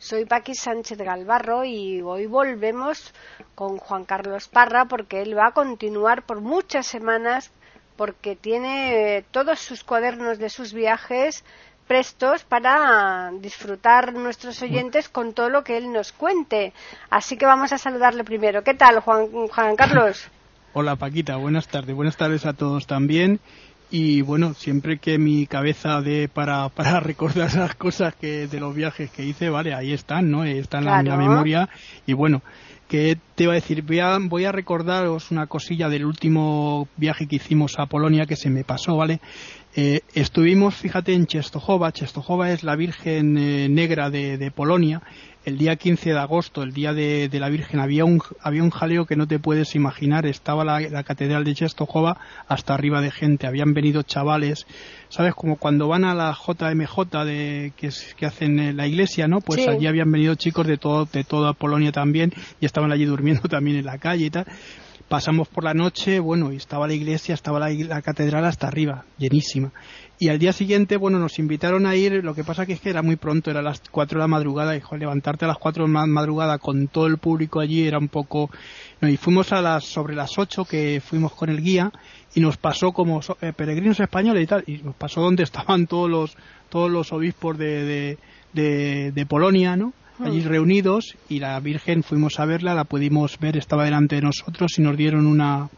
[0.00, 3.12] Soy Paqui Sánchez Galvarro y hoy volvemos
[3.54, 7.52] con Juan Carlos Parra porque él va a continuar por muchas semanas
[7.96, 11.44] porque tiene eh, todos sus cuadernos de sus viajes
[11.86, 16.72] prestos para disfrutar nuestros oyentes con todo lo que él nos cuente.
[17.10, 18.64] Así que vamos a saludarle primero.
[18.64, 20.28] ¿Qué tal, Juan, Juan Carlos?
[20.72, 21.94] Hola Paquita, buenas tardes.
[21.94, 23.38] Buenas tardes a todos también
[23.90, 28.74] y bueno, siempre que mi cabeza de para, para recordar esas cosas que de los
[28.74, 30.44] viajes que hice, vale, ahí están, ¿no?
[30.44, 31.68] Están en la memoria
[32.06, 32.42] y bueno,
[32.90, 37.28] que te iba a decir, voy a, voy a recordaros una cosilla del último viaje
[37.28, 39.20] que hicimos a Polonia que se me pasó, ¿vale?
[39.76, 41.92] Eh, estuvimos, fíjate, en Czestochowa.
[41.92, 45.00] Czestochowa es la Virgen eh, Negra de, de, Polonia.
[45.44, 48.68] El día 15 de agosto, el día de, de, la Virgen, había un, había un
[48.68, 50.26] jaleo que no te puedes imaginar.
[50.26, 53.46] Estaba la, la catedral de Czestochowa hasta arriba de gente.
[53.46, 54.66] Habían venido chavales,
[55.08, 55.34] ¿sabes?
[55.34, 57.88] Como cuando van a la JMJ de, que,
[58.18, 59.40] que hacen en la iglesia, ¿no?
[59.40, 59.68] Pues Sí.
[59.68, 63.78] allí habían venido chicos de, todo, de toda Polonia también y estaban allí durmiendo también
[63.78, 64.46] en la calle y tal
[65.10, 69.72] pasamos por la noche, bueno, y estaba la iglesia, estaba la, catedral hasta arriba, llenísima.
[70.20, 72.90] Y al día siguiente, bueno, nos invitaron a ir, lo que pasa que es que
[72.90, 75.92] era muy pronto, era las 4 de la madrugada, y levantarte a las 4 de
[75.92, 78.50] la madrugada con todo el público allí era un poco...
[79.00, 81.90] No, y fuimos a las, sobre las 8 que fuimos con el guía,
[82.32, 86.08] y nos pasó como eh, peregrinos españoles y tal, y nos pasó donde estaban todos
[86.08, 86.36] los,
[86.68, 88.16] todos los obispos de,
[88.52, 89.92] de, de Polonia, ¿no?
[90.22, 94.78] Allí reunidos y la Virgen fuimos a verla, la pudimos ver, estaba delante de nosotros
[94.78, 95.68] y nos dieron una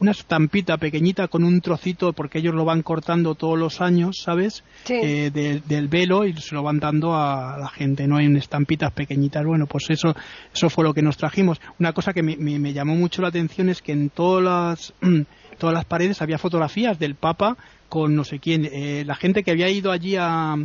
[0.00, 4.64] una estampita pequeñita con un trocito porque ellos lo van cortando todos los años, ¿sabes?
[4.84, 4.94] Sí.
[4.94, 8.92] Eh, de, del velo y se lo van dando a la gente, no hay estampitas
[8.92, 9.44] pequeñitas.
[9.44, 10.16] Bueno, pues eso
[10.54, 11.60] eso fue lo que nos trajimos.
[11.78, 14.94] Una cosa que me, me, me llamó mucho la atención es que en todas las
[15.58, 17.58] todas las paredes había fotografías del Papa
[17.90, 20.56] con no sé quién, eh, la gente que había ido allí a,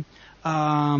[0.42, 0.98] a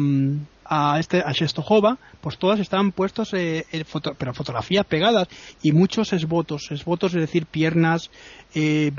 [0.69, 5.28] a este a Czestochowa, pues todas estaban puestos eh, foto, pero fotografías pegadas
[5.62, 8.10] y muchos esbotos, esbotos es decir piernas,
[8.54, 8.91] eh,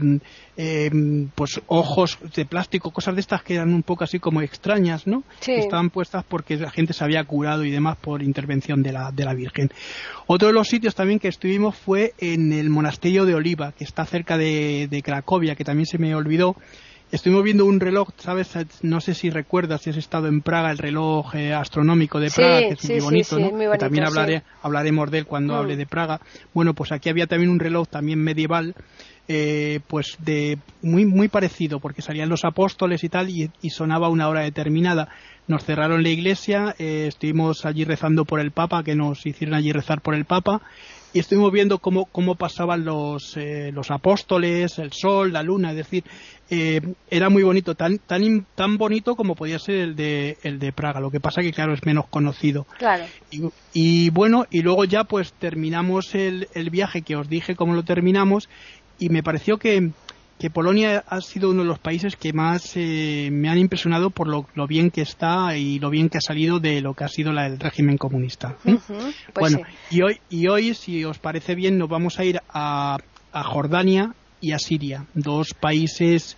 [0.56, 0.92] eh,
[1.36, 5.24] pues ojos de plástico, cosas de estas que eran un poco así como extrañas, ¿no?
[5.40, 5.54] Sí.
[5.54, 9.26] Estaban puestas porque la gente se había curado y demás por intervención de la de
[9.26, 9.70] la Virgen.
[10.28, 14.06] Otro de los sitios también que estuvimos fue en el monasterio de Oliva, que está
[14.06, 16.56] cerca de, de Cracovia, que también se me olvidó
[17.10, 18.50] Estuvimos viendo un reloj, ¿sabes?
[18.82, 22.60] No sé si recuerdas si has estado en Praga, el reloj eh, astronómico de Praga,
[22.60, 23.48] sí, que es sí, muy, bonito, sí, ¿no?
[23.48, 25.56] sí, muy bonito, que también hablaré, hablaremos de él cuando mm.
[25.56, 26.20] hable de Praga.
[26.54, 28.76] Bueno, pues aquí había también un reloj también medieval,
[29.30, 34.10] eh, pues de muy muy parecido, porque salían los apóstoles y tal, y, y sonaba
[34.10, 35.08] una hora determinada.
[35.48, 39.72] Nos cerraron la iglesia, eh, estuvimos allí rezando por el Papa, que nos hicieron allí
[39.72, 40.62] rezar por el Papa,
[41.18, 45.78] y estuvimos viendo cómo, cómo pasaban los, eh, los apóstoles, el sol, la luna, es
[45.78, 46.04] decir,
[46.52, 46.80] eh,
[47.10, 51.00] era muy bonito, tan, tan, tan bonito como podía ser el de, el de Praga,
[51.00, 52.68] lo que pasa que claro es menos conocido.
[52.78, 53.06] Claro.
[53.32, 53.42] Y,
[53.74, 57.82] y bueno, y luego ya pues terminamos el, el viaje que os dije cómo lo
[57.82, 58.48] terminamos
[59.00, 59.90] y me pareció que,
[60.40, 64.28] que Polonia ha sido uno de los países que más eh, me han impresionado por
[64.28, 67.08] lo, lo, bien que está y lo bien que ha salido de lo que ha
[67.08, 68.56] sido la, el régimen comunista.
[68.64, 69.60] Uh -huh, pues bueno,
[69.90, 69.98] sí.
[69.98, 72.98] y, hoy, y hoy, si os parece bien, nos vamos a ir a,
[73.32, 76.38] a Jordania y a Siria, dos países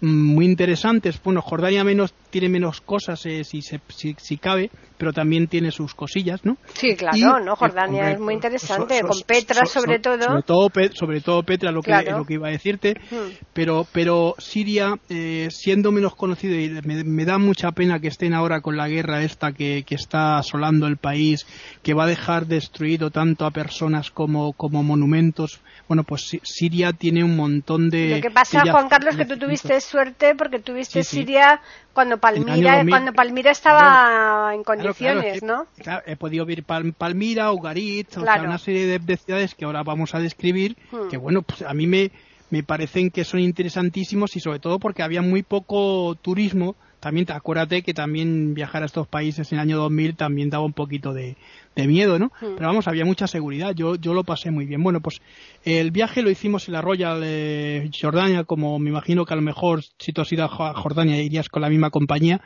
[0.00, 1.20] muy interesantes.
[1.22, 5.70] Bueno, Jordania menos tiene menos cosas eh, si, se, si, si, cabe, pero también tiene
[5.70, 6.56] sus cosillas, ¿no?
[6.72, 7.54] Sí, claro, y, ¿no?
[7.54, 10.22] Jordania hombre, es muy interesante, so, so, con Petra so, sobre todo.
[10.22, 12.04] Sobre todo, sobre todo Petra, lo, claro.
[12.04, 13.36] que, lo que iba a decirte, Hmm.
[13.52, 18.32] pero, pero Siria, eh, siendo menos conocido, y me, me, da mucha pena que estén
[18.32, 21.46] ahora con la guerra esta que, que, está asolando el país,
[21.82, 25.60] que va a dejar destruido tanto a personas como, como monumentos.
[25.88, 28.16] Bueno, pues Siria tiene un montón de...
[28.16, 31.16] Lo que pasa, Juan Carlos, que tú tuviste suerte porque tuviste sí, sí.
[31.18, 31.60] Siria
[31.92, 35.82] cuando Palmira, cuando Palmira estaba claro, en condiciones, claro, ¿no?
[35.82, 39.64] Claro, he podido ver Pal Palmira, Ugarit, o sea, una serie de, de, ciudades que
[39.64, 41.08] ahora vamos a describir, hmm.
[41.08, 42.12] que bueno, pues a mí me,
[42.50, 47.82] me parecen que son interesantísimos y sobre todo porque había muy poco turismo también acuérdate
[47.82, 51.36] que también viajar a estos países en el año 2000 también daba un poquito de,
[51.74, 52.26] miedo, ¿no?
[52.40, 52.54] Hmm.
[52.54, 54.80] Pero vamos, había mucha seguridad, yo, yo lo pasé muy bien.
[54.84, 55.20] Bueno, pues
[55.64, 59.42] el viaje lo hicimos en la Royal eh, Jordania, como me imagino que a lo
[59.42, 62.40] mejor si tú has ido a Jordania irías con la misma compañía,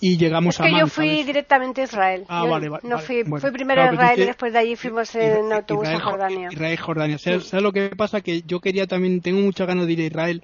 [0.00, 2.24] y llegamos es que yo fui directamente a Israel.
[2.28, 2.86] Ah, vale, vale.
[2.86, 6.50] No fui, fui primero a Israel y después de allí fuimos en autobús a Jordania.
[6.52, 7.16] Israel, Jordania.
[7.16, 8.20] ¿Sabes, lo que pasa?
[8.20, 10.42] Que yo quería también, tengo muchas ganas de ir a Israel.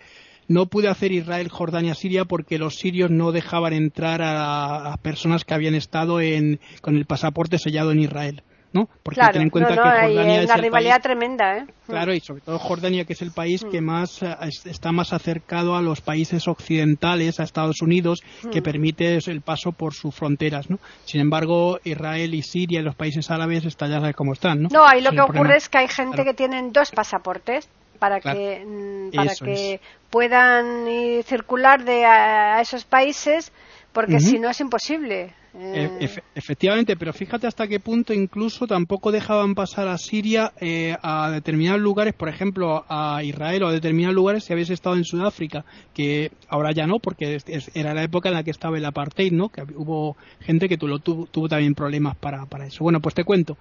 [0.51, 5.45] No pude hacer Israel, Jordania, Siria porque los sirios no dejaban entrar a, a personas
[5.45, 8.43] que habían estado en, con el pasaporte sellado en Israel.
[8.73, 8.89] ¿no?
[9.03, 11.67] Porque ten en cuenta que Jordania es una rivalidad tremenda, ¿eh?
[11.87, 13.85] Claro, y sobre todo Jordania, que es el país que mm.
[13.85, 18.23] más eh, está más acercado a los países occidentales, a Estados Unidos,
[18.53, 18.65] que mm.
[18.65, 20.79] permite el paso por sus fronteras, ¿no?
[21.05, 24.69] Sin embargo, Israel y Siria y los países árabes están ya como están, ¿no?
[24.71, 27.69] No, ahí lo que ocurre es que hay gente que tienen dos pasaportes
[28.01, 29.81] para que mm, para que
[30.11, 33.53] puedan circular de a, esos países
[33.93, 39.57] porque si no es imposible eh, efectivamente, pero fíjate hasta qué punto incluso tampoco dejaban
[39.57, 44.45] pasar a Siria eh, a determinados lugares, por ejemplo, a Israel o a determinados lugares
[44.45, 47.39] si habéis estado en Sudáfrica, que ahora ya no, porque
[47.75, 49.49] era la época en la que estaba el apartheid, ¿no?
[49.49, 52.85] Que hubo gente que tuvo, tuvo, también problemas para, para, eso.
[52.85, 53.57] Bueno, pues te cuento.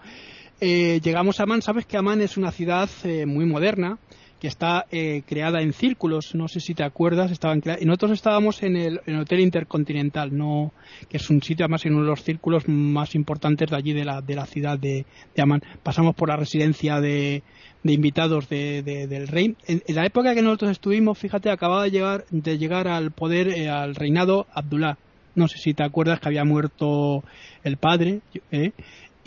[0.62, 2.90] Eh, llegamos a Amán, sabes que Amán es una ciudad
[3.26, 3.98] muy moderna,
[4.40, 8.64] que está eh, creada en círculos, no sé si te acuerdas, estaban y nosotros estábamos
[8.64, 10.72] en el, Hotel Intercontinental, no,
[11.10, 14.06] que es un sitio además en uno de los círculos más importantes de allí de
[14.06, 15.06] la, de la ciudad de,
[15.36, 15.62] de Amán.
[15.84, 17.44] Pasamos por la residencia de,
[17.84, 19.56] de invitados de, del rey.
[19.68, 23.70] En, la época que nosotros estuvimos, fíjate, acababa de llegar, de llegar al poder, eh,
[23.70, 24.98] al reinado Abdullah.
[25.36, 27.24] No sé si te acuerdas que había muerto
[27.64, 28.22] el padre,
[28.52, 28.72] ¿eh?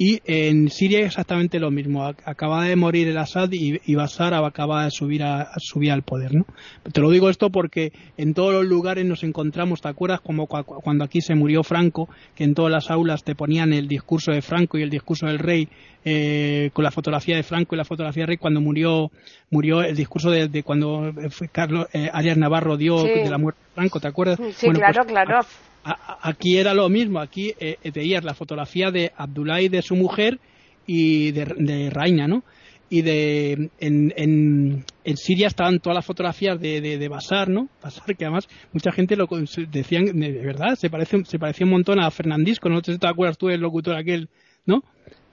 [0.04, 2.04] Y en Siria exactamente lo mismo.
[2.04, 6.34] Acaba de morir el Assad y, y Bashar acaba de subir, a, subir al poder.
[6.34, 6.44] ¿no?
[6.93, 10.20] Te lo digo esto porque en todos los lugares nos encontramos, ¿te acuerdas?
[10.20, 14.32] Como cuando aquí se murió Franco, que en todas las aulas te ponían el discurso
[14.32, 15.69] de Franco y el discurso del rey
[16.05, 19.12] eh, con la fotografía de Franco y la fotografía del rey cuando murió
[19.50, 24.00] murió el discurso de, cuando fue Carlos eh, Arias Navarro dio de la muerte Franco,
[24.00, 24.38] ¿te acuerdas?
[24.54, 25.40] Sí, claro, pues, claro
[25.84, 30.38] aquí era lo mismo, aquí eh, veías la fotografía de Abdullah y de su mujer
[30.86, 32.44] y de, de Raina, ¿no?
[32.88, 37.69] Y de, en, en, en, Siria estaban todas las fotografías de, de, de Basar, ¿no?
[37.82, 39.26] Basar, que además mucha gente lo
[39.70, 42.82] decían, de, verdad, se parece, se parecía un montón a Fernandisco, ¿no?
[42.82, 44.28] ¿Te acuerdas tú del locutor aquel,
[44.66, 44.82] ¿no?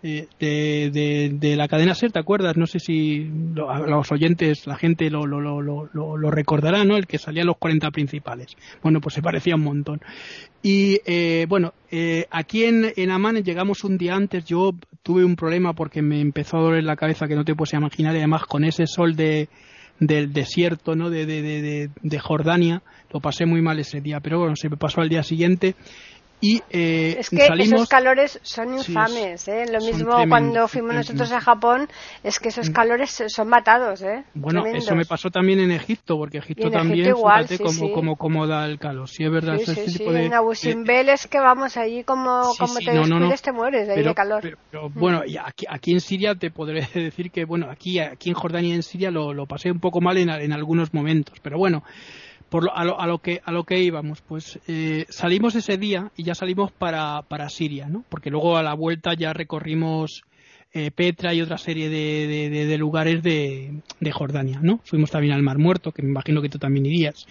[0.01, 2.55] Eh, de, de, la cadena SER, ¿te acuerdas?
[2.55, 6.95] No sé si los oyentes, la gente lo, lo, lo, lo, recordará, ¿no?
[6.95, 8.55] El que salía los 40 principales.
[8.81, 9.99] Bueno, pues se parecía un montón.
[10.63, 14.45] Y eh, bueno, eh, aquí en, en llegamos un día antes.
[14.45, 14.71] Yo
[15.03, 18.15] tuve un problema porque me empezó a doler la cabeza que no te puedes imaginar.
[18.15, 19.49] Y además con ese sol de,
[19.99, 21.09] del desierto, ¿no?
[21.09, 24.21] De, de, de, de Jordania, lo pasé muy mal ese día.
[24.21, 25.75] Pero bueno, se me pasó al día siguiente
[26.41, 29.65] y eh, es que esos calores son infames, ¿eh?
[29.69, 31.89] Lo mismo cuando fuimos nosotros a Japón,
[32.23, 32.73] es que esos mm.
[32.73, 34.23] calores son matados, ¿eh?
[34.33, 38.65] Bueno, eso me pasó también en Egipto, porque Egipto también, fíjate como, como, como da
[38.65, 39.09] el calor.
[39.09, 39.57] Sí, es verdad.
[39.57, 40.03] Sí, sí, sí.
[40.05, 44.13] En Abusimbel es que vamos allí como, como te no, te mueres de, ahí de
[44.13, 44.41] calor.
[44.71, 48.35] Pero, bueno, y aquí, aquí en Siria te podré decir que, bueno, aquí, aquí en
[48.35, 51.57] Jordania y en Siria lo, lo pasé un poco mal en, en algunos momentos, pero
[51.57, 51.83] bueno
[52.49, 56.11] por a, lo, a, lo, que a lo que íbamos pues eh, salimos ese día
[56.15, 60.23] y ya salimos para, para Siria no porque luego a la vuelta ya recorrimos
[60.73, 63.81] eh, Petra y otra serie de, de, lugares de,
[64.11, 67.25] Jordania no fuimos también al Mar Muerto que me imagino que tú también irías.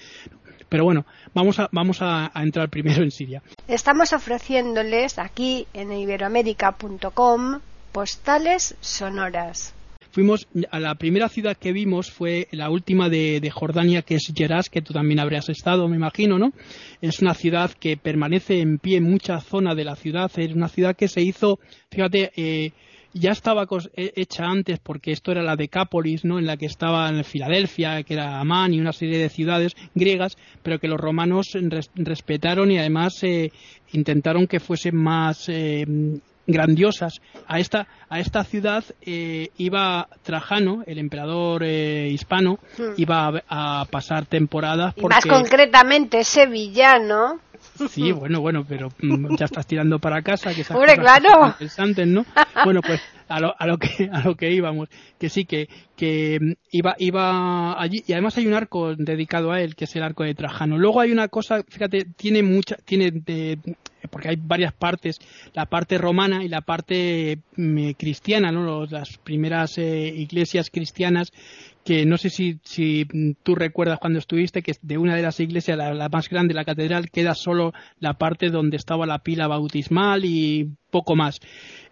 [0.68, 3.42] Pero bueno vamos a vamos a, a entrar primero en Siria.
[3.68, 7.60] Estamos ofreciéndoles aquí en iberoamérica.com
[7.92, 9.74] postales sonoras
[10.10, 14.68] fuimos a la primera ciudad que vimos fue la última de, Jordania que es Geras
[14.68, 16.52] que tú también habrías estado me imagino no
[17.00, 20.68] es una ciudad que permanece en pie en mucha zona de la ciudad es una
[20.68, 21.58] ciudad que se hizo
[21.90, 22.72] fíjate eh,
[23.14, 26.38] ya estaba hecha antes porque esto era la Decápolis, ¿no?
[26.38, 30.36] En la que estaba en Filadelfia, que era Amán y una serie de ciudades griegas,
[30.62, 31.56] pero que los romanos
[31.94, 33.50] respetaron y además eh,
[33.92, 35.86] intentaron que fuese más eh,
[36.48, 37.20] grandiosas.
[37.46, 42.94] A esta, a esta ciudad eh, iba Trajano, el emperador eh, hispano, hmm.
[42.96, 44.94] iba a, pasar temporadas.
[44.94, 45.14] Porque...
[45.14, 47.38] más concretamente sevillano.
[47.88, 51.46] Sí, bueno, bueno, pero mm, ya estás tirando para casa, que Hombre, claro.
[51.46, 52.24] interesantes, ¿no?
[52.64, 56.38] Bueno, pues a lo, a lo que a lo que íbamos, que sí que que
[56.40, 60.02] mm, iba iba allí y además hay un arco dedicado a él, que es el
[60.02, 60.78] arco de Trajano.
[60.78, 63.58] Luego hay una cosa, fíjate, tiene mucha tiene de,
[64.10, 65.18] porque hay varias partes,
[65.54, 68.86] la parte romana y la parte mm, cristiana, ¿no?
[68.86, 71.32] las primeras eh, iglesias cristianas
[71.88, 73.06] que no sé si, si
[73.42, 77.08] tú recuerdas cuando estuviste que de una de las iglesias, la, más grande, la catedral,
[77.10, 81.40] queda solo la parte donde estaba la pila bautismal y poco más.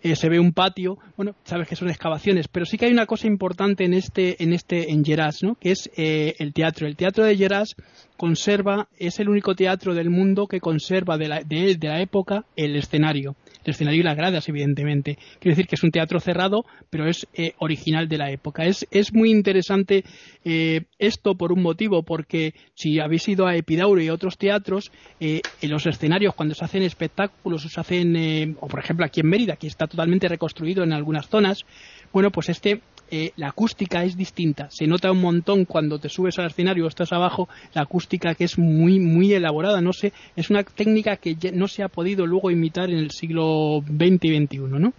[0.03, 3.07] Eh, se ve un patio, bueno, sabes que son excavaciones, pero sí que hay una
[3.07, 5.55] cosa importante en este, en este, en Geras, ¿no?
[5.55, 6.87] Que es eh, el teatro.
[6.87, 7.75] El teatro de Geras
[8.19, 12.45] conserva, es el único teatro del mundo que conserva de la, de, de la época
[12.55, 13.35] el escenario
[13.67, 15.17] el escenario y las gradas, evidentemente.
[15.39, 18.65] Quiere decir que es un teatro cerrado, pero es eh, original de la época.
[18.65, 20.05] Es, es muy interesante
[20.45, 25.41] eh, esto por un motivo, porque si habéis ido a Epidauro y otros teatros, eh,
[25.61, 29.57] en los escenarios, cuando se hacen espectáculos, se hacen, o por ejemplo aquí en Mérida,
[29.57, 31.65] que está totalmente reconstruido en algunas zonas,
[32.13, 34.69] bueno, pues este eh, la acústica es distinta.
[34.71, 38.45] Se nota un montón cuando te subes al escenario o estás abajo, la acústica que
[38.45, 39.81] es muy, muy elaborada.
[39.81, 43.83] No sé, es una técnica que no se ha podido luego imitar en el siglo
[43.87, 44.93] XX y XXI, ¿no?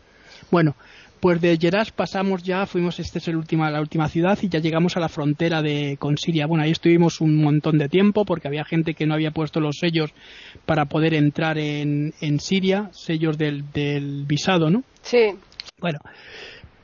[0.51, 0.75] Bueno,
[1.19, 4.59] pues de Geras pasamos ya, fuimos, esta es el última, la última ciudad y ya
[4.59, 6.45] llegamos a la frontera de, con Siria.
[6.45, 9.77] Bueno, ahí estuvimos un montón de tiempo porque había gente que no había puesto los
[9.79, 10.11] sellos
[10.65, 14.83] para poder entrar en, en Siria, sellos del, del visado, ¿no?
[15.01, 15.31] Sí.
[15.79, 15.99] Bueno,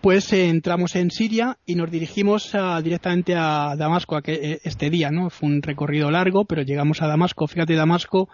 [0.04, 2.52] pues entramos en Siria y nos dirigimos
[2.84, 5.30] directamente a Damasco eh, este día, ¿no?
[5.30, 7.48] Fue un recorrido largo, pero llegamos a Damasco.
[7.48, 8.28] Fíjate, Damasco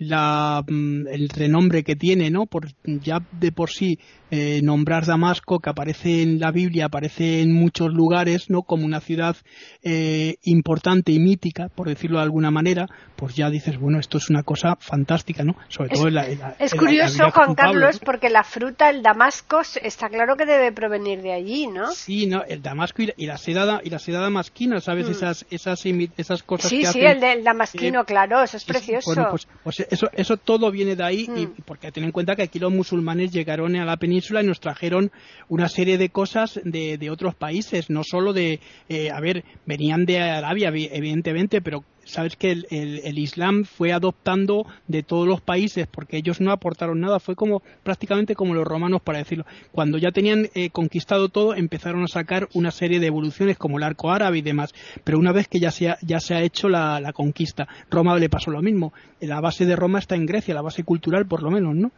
[0.00, 2.46] la, mm, el renombre que tiene, ¿no?
[2.46, 3.98] Por, ya de por sí
[4.30, 8.62] eh, nombrar Damasco, que aparece en la Biblia, aparece en muchos lugares, ¿no?
[8.62, 9.36] Como una ciudad
[9.82, 14.30] eh, importante y mítica, por decirlo de alguna manera, pues ya dices, bueno, esto es
[14.30, 15.54] una cosa fantástica, ¿no?
[15.68, 20.34] Sobre todo en la, Es curioso, Juan Carlos, porque la fruta, el Damasco, está claro
[20.36, 21.92] que debe provenir de allí, ¿no?
[21.92, 25.08] Sí, no, el Damasco y, la seda y la seda damasquina, ¿sabes?
[25.08, 25.10] Mm.
[25.10, 25.84] Esas, esas,
[26.16, 29.12] esas cosas sí, que Sí, el del damasquino, claro, eso es precioso.
[29.14, 31.54] Bueno, pues, pues eso, eso todo viene de ahí, y, mm.
[31.64, 35.10] porque ten en cuenta que aquí los musulmanes llegaron a la península y nos trajeron
[35.48, 40.04] una serie de cosas de, de otros países, no solo de, eh, a ver, venían
[40.04, 46.16] de Arabia, evidentemente, pero sabes que el, Islam fue adoptando de todos los países porque
[46.16, 49.46] ellos no aportaron nada, fue como prácticamente como los romanos para decirlo.
[49.72, 53.84] Cuando ya tenían eh, conquistado todo empezaron a sacar una serie de evoluciones como el
[53.84, 54.74] arco árabe y demás,
[55.04, 58.28] pero una vez que ya se ha, ya se ha hecho la, conquista, Roma le
[58.28, 58.92] pasó lo mismo.
[59.20, 61.92] La base de Roma está en Grecia, la base cultural por lo menos, ¿no?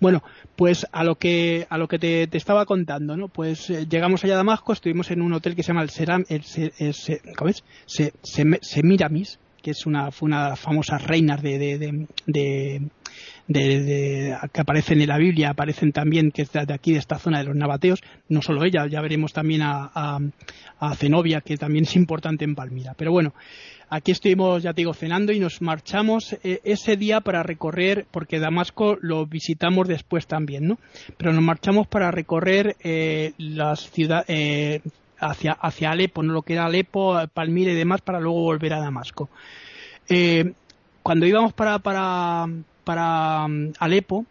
[0.00, 0.22] Bueno,
[0.56, 3.28] pues a lo que a lo que te, estaba contando, ¿no?
[3.28, 6.24] Pues eh, llegamos allá a Damasco, estuvimos en un hotel que se llama el Seram,
[6.28, 6.42] el,
[7.36, 7.64] ¿cómo es?
[8.62, 11.58] Semiramis, que es una, fue una de las famosas reinas de,
[12.26, 12.88] de,
[14.52, 17.44] que aparecen en la Biblia, aparecen también, que es de aquí, de esta zona de
[17.44, 19.90] los nabateos, no solo ella, ya veremos también a,
[20.78, 22.94] a, Zenobia, que también es importante en Palmira.
[22.96, 23.34] Pero bueno,
[23.88, 28.38] aquí estuvimos, ya te digo, cenando y nos marchamos eh, ese día para recorrer, porque
[28.38, 30.78] Damasco lo visitamos después también, ¿no?
[31.16, 34.26] Pero nos marchamos para recorrer eh, las ciudades.
[34.28, 34.80] Eh,
[35.20, 38.80] hacia, hacia Alepo, no lo que era Alepo, Palmira y demás, para luego volver a
[38.80, 39.28] Damasco.
[40.08, 40.52] Eh,
[41.02, 42.46] cuando íbamos para, para,
[42.84, 44.26] para um, Alepo,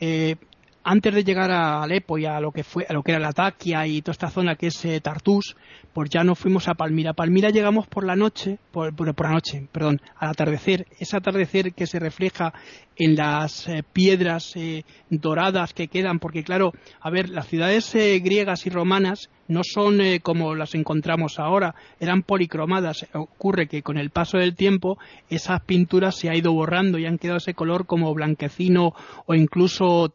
[0.00, 0.36] eh,
[0.84, 3.32] antes de llegar a Alepo y a lo que fue a lo que era la
[3.32, 5.56] Taquia y toda esta zona que es eh, Tartus,
[5.92, 7.14] pues ya nos fuimos a Palmira.
[7.14, 10.86] Palmira llegamos por la noche, por, por, la noche, perdón, al atardecer.
[10.98, 12.52] Ese atardecer que se refleja
[12.96, 18.66] en las eh, piedras eh, doradas que quedan, porque claro, a ver, las ciudades griegas
[18.66, 23.06] y romanas no son como las encontramos ahora, eran policromadas.
[23.12, 24.98] Ocurre que con el paso del tiempo
[25.28, 28.94] esas pinturas se ha ido borrando y han quedado ese color como blanquecino
[29.26, 30.14] o incluso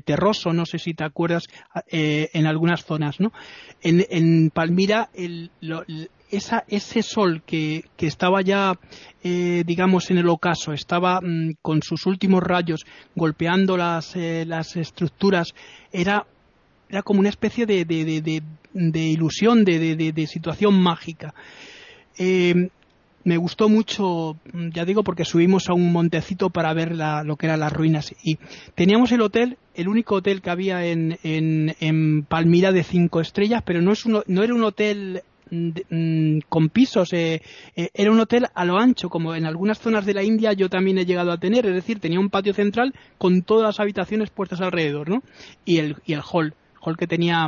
[0.00, 1.44] terroso, no sé si te acuerdas,
[1.90, 3.32] en algunas zonas, ¿no?
[3.82, 5.10] En, Palmira,
[6.30, 8.78] ese sol que, estaba ya,
[9.22, 14.76] eh, digamos, en el ocaso, estaba mm, con sus últimos rayos golpeando las, eh, las
[14.76, 15.54] estructuras,
[15.92, 16.26] era,
[16.88, 21.34] era como una especie de, de, de ilusión, de, situación mágica.
[22.18, 22.70] Eh,
[23.24, 24.36] me gustó mucho,
[24.72, 28.14] ya digo, porque subimos a un montecito para ver lo que eran las ruinas.
[28.22, 28.38] Y
[28.74, 33.92] teníamos el hotel, el único hotel que había en, Palmira de cinco estrellas, pero no,
[33.92, 37.42] es no era un hotel mm, con pisos, eh,
[37.76, 40.68] eh, era un hotel a lo ancho, como en algunas zonas de la India yo
[40.68, 44.30] también he llegado a tener, es decir, tenía un patio central con todas las habitaciones
[44.30, 45.22] puestas alrededor, ¿no?
[45.64, 47.46] Y el, y el hall, hall que tenía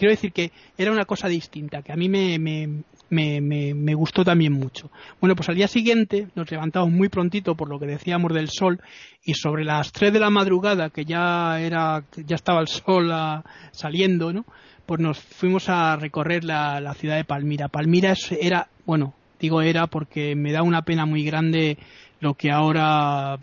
[0.00, 4.54] quiero decir que era una cosa distinta, que a mí me, me, me, gustó también
[4.54, 4.90] mucho.
[5.20, 8.80] Bueno, pues al día siguiente nos levantamos muy prontito por lo que decíamos del sol
[9.22, 13.44] y sobre las 3 de la madrugada, que ya era, ya estaba el sol ah,
[13.72, 14.46] saliendo, ¿no?
[14.86, 17.68] Pues nos fuimos a recorrer la, la ciudad de Palmira.
[17.68, 21.76] Palmira era, bueno, digo era porque me da una pena muy grande
[22.20, 23.38] lo que ahora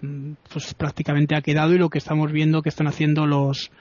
[0.52, 3.72] pues prácticamente ha quedado y lo que estamos viendo que están haciendo los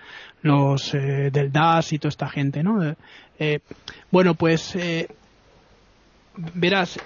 [0.46, 2.94] los eh, del DAS y toda esta gente, ¿no?
[3.38, 3.60] Eh,
[4.10, 5.06] bueno, pues eh,
[6.54, 6.98] verás,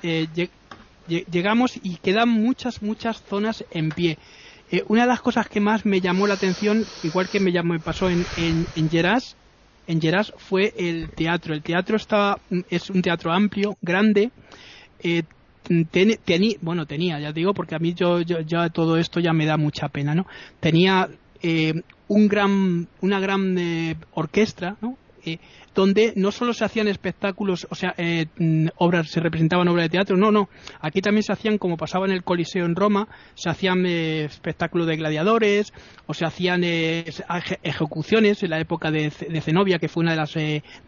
[1.07, 4.19] llegamos y quedan muchas, muchas zonas en pie.
[4.89, 7.81] Una de las cosas que más me llamó la atención, igual que me, llamó, me
[7.81, 9.37] pasó en, en, en Geras,
[9.91, 11.53] en Geras fue el teatro.
[11.53, 14.31] El teatro estaba, es un teatro amplio, grande.
[15.03, 15.25] Eh,
[16.61, 19.89] bueno, tenía, ya digo, porque a mí yo, ya todo esto ya me da mucha
[19.89, 20.27] pena, ¿no?
[20.61, 21.09] Tenía
[21.43, 24.97] eh, un gran, una gran eh, orquesta, ¿no?
[25.25, 25.39] Eh,
[25.75, 29.91] donde no solo se hacían espectáculos, o sea, eh, mm, obras, se representaban obras de
[29.91, 30.49] teatro, no, no.
[30.81, 34.89] Aquí también se hacían, como pasaba en el Coliseo en Roma, se hacían eh, espectáculos
[34.89, 35.73] de gladiadores,
[36.07, 40.35] o se hacían ejecuciones en la época de, de, Zenobia, que fue una de las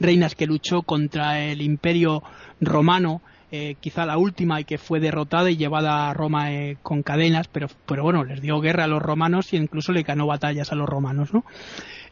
[0.00, 2.23] reinas que luchó contra el imperio
[2.61, 3.23] romano.
[3.80, 6.49] Quizá la última y que fue derrotada y llevada a Roma
[6.82, 10.26] con cadenas, pero, pero bueno, les dio guerra a los romanos y incluso le ganó
[10.26, 11.44] batallas a los romanos, ¿no?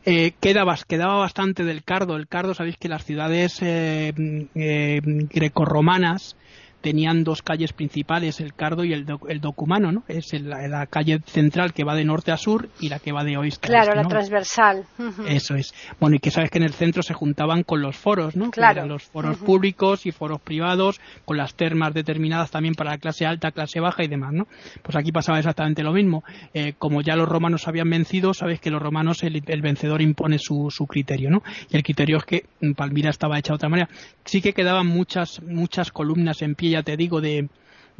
[0.04, 2.16] eh, quedaba, quedaba bastante del cardo.
[2.16, 4.12] El cardo, sabéis que las ciudades eh,
[4.54, 6.36] eh, grecorromanas
[6.80, 10.04] tenían dos calles principales, el Cardo y el, el Documano, ¿no?
[10.08, 13.36] Es la, calle central que va de norte a sur y la que va de
[13.36, 14.02] oeste claro, a este.
[14.02, 14.84] la transversal.
[15.26, 15.74] Eso es.
[15.98, 18.50] Bueno, y que sabes que en el centro se juntaban con los foros, ¿no?
[18.50, 18.86] Claro.
[18.86, 23.52] Los foros públicos y foros privados, con las termas determinadas también para la clase alta,
[23.52, 24.46] clase baja y demás, ¿no?
[24.82, 26.24] Pues aquí pasaba exactamente lo mismo.
[26.54, 30.70] Eh, como ya los romanos habían vencido, sabes que los romanos el, vencedor impone su,
[30.70, 31.42] su criterio, ¿no?
[31.70, 32.44] Y el criterio es que
[32.74, 33.88] Palmira estaba hecha de otra manera.
[34.24, 37.48] Sí que quedaban muchas, muchas columnas en pie ya te digo, de,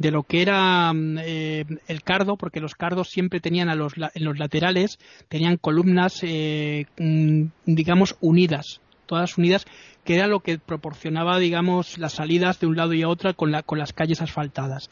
[0.01, 3.93] de lo que era mm, eh, el cardo, porque los cardos siempre tenían a los,
[3.95, 4.99] en los laterales,
[5.29, 9.65] tenían columnas, eh, mm, digamos, unidas, todas unidas,
[10.03, 13.51] que era lo que proporcionaba, digamos, las salidas de un lado y a otra con,
[13.51, 14.89] la, con las calles asfaltadas.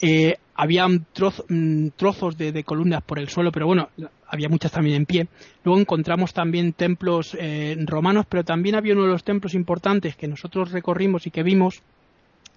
[0.00, 3.90] Eh, había mm, trozos de, columnas por el suelo, pero bueno,
[4.26, 5.28] había muchas también en pie.
[5.64, 7.36] Luego encontramos también templos
[7.84, 11.82] romanos, pero también había uno de los templos importantes que nosotros recorrimos y que vimos,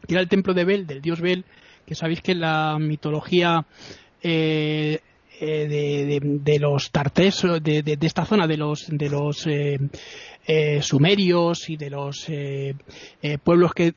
[0.07, 1.45] era el templo de Bel, del dios Bel,
[1.85, 3.65] que sabéis que la mitología
[4.21, 4.99] eh,
[5.39, 9.79] eh, de, los tartés, de, esta zona, de los, de los eh,
[10.81, 12.27] sumerios y de los
[13.43, 13.95] pueblos que,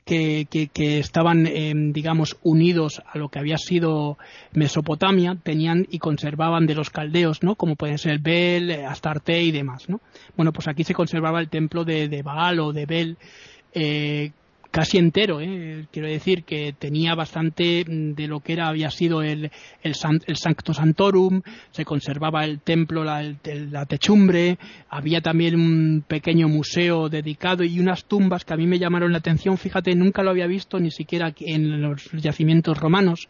[0.74, 4.16] estaban, digamos, unidos a lo que había sido
[4.52, 7.56] Mesopotamia, tenían y conservaban de los caldeos, ¿no?
[7.56, 10.00] Como pueden ser Bel, Astarte y demás, ¿no?
[10.36, 13.18] Bueno, pues aquí se conservaba el templo de, de Baal o de Bel,
[14.74, 15.86] casi entero, ¿eh?
[15.92, 19.52] quiero decir que tenía bastante de lo que era había sido el,
[19.84, 24.58] el, Sancto Santorum, se conservaba el templo, la, la, techumbre,
[24.88, 29.18] había también un pequeño museo dedicado y unas tumbas que a mí me llamaron la
[29.18, 33.28] atención, fíjate, nunca lo había visto ni siquiera en los yacimientos romanos.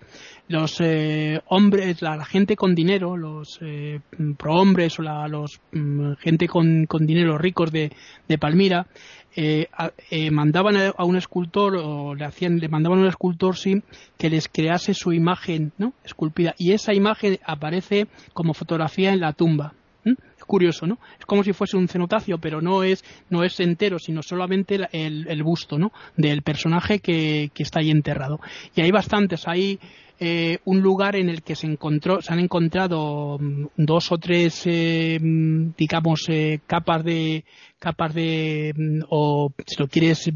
[0.48, 4.00] Los eh, hombres, la, gente con dinero, los eh,
[4.38, 7.92] prohombres o la los, mm, gente con, con dinero ricos de,
[8.28, 8.86] de Palmira,
[9.36, 9.66] eh,
[10.10, 13.82] eh, mandaban a, un escultor o le hacían le mandaban a un escultor sí
[14.16, 16.54] que les crease su imagen no esculpida.
[16.58, 21.52] Y esa imagen aparece como fotografía en la tumba es curioso no es como si
[21.52, 25.92] fuese un cenotafio pero no es no es entero sino solamente el, el, busto no
[26.16, 28.40] del personaje que, que está ahí enterrado.
[28.74, 29.78] Y hay bastantes hay
[30.26, 34.62] eh, un lugar en el que se encontró se han encontrado mm, dos o tres
[34.64, 37.44] eh, mm, digamos eh, capas de
[37.78, 40.32] capas de mm, o si lo quieres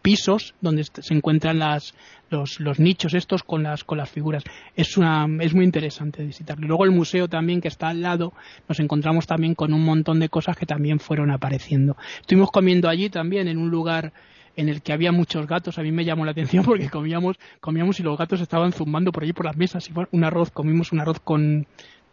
[0.00, 1.94] pisos donde se encuentran las
[2.30, 4.42] los, los nichos estos con las con las figuras.
[4.74, 6.66] Es una es muy interesante visitarlo.
[6.66, 8.32] Luego el museo también que está al lado
[8.66, 11.98] nos encontramos también con un montón de cosas que también fueron apareciendo.
[12.20, 14.14] Estuvimos comiendo allí también en un lugar
[14.56, 15.78] en el que había muchos gatos.
[15.78, 19.22] A mí me llamó la atención porque comíamos, comíamos y los gatos estaban zumbando por
[19.22, 19.88] allí por las mesas.
[19.88, 21.66] Y un arroz, comimos un arroz con,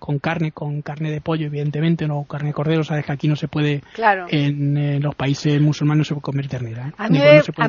[0.04, 3.38] con carne, con carne de pollo, evidentemente, no carne de cordero, sabes que aquí no
[3.38, 3.82] se puede,
[4.28, 6.90] en, los países musulmanes no se puede comer ternera.
[6.90, 6.94] ¿eh?
[6.98, 7.08] A,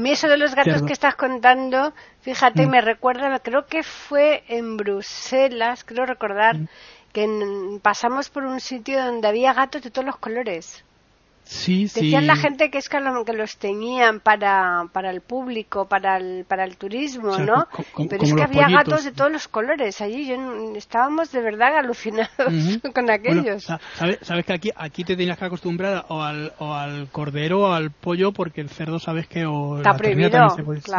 [0.01, 2.71] mí, eso de los gatos que estás contando, fíjate, mm.
[2.71, 6.69] me recuerda, creo que fue en Bruselas, creo recordar, mm.
[7.13, 10.85] que pasamos por un sitio donde había gatos de todos los colores.
[11.44, 16.44] Sí, Decían la gente que es que, los tenían para, para el público, para el,
[16.46, 17.66] para el turismo, ¿no?
[18.09, 20.26] Pero es que había gatos de todos los colores allí.
[20.26, 20.37] Yo,
[20.74, 22.30] estábamos de verdad alucinados
[22.94, 23.64] con aquellos.
[24.22, 27.90] ¿sabes, que aquí, aquí te tenías que acostumbrar o al, o al cordero o al
[27.90, 29.44] pollo porque el cerdo sabes que...
[29.44, 30.30] O Está prohibido,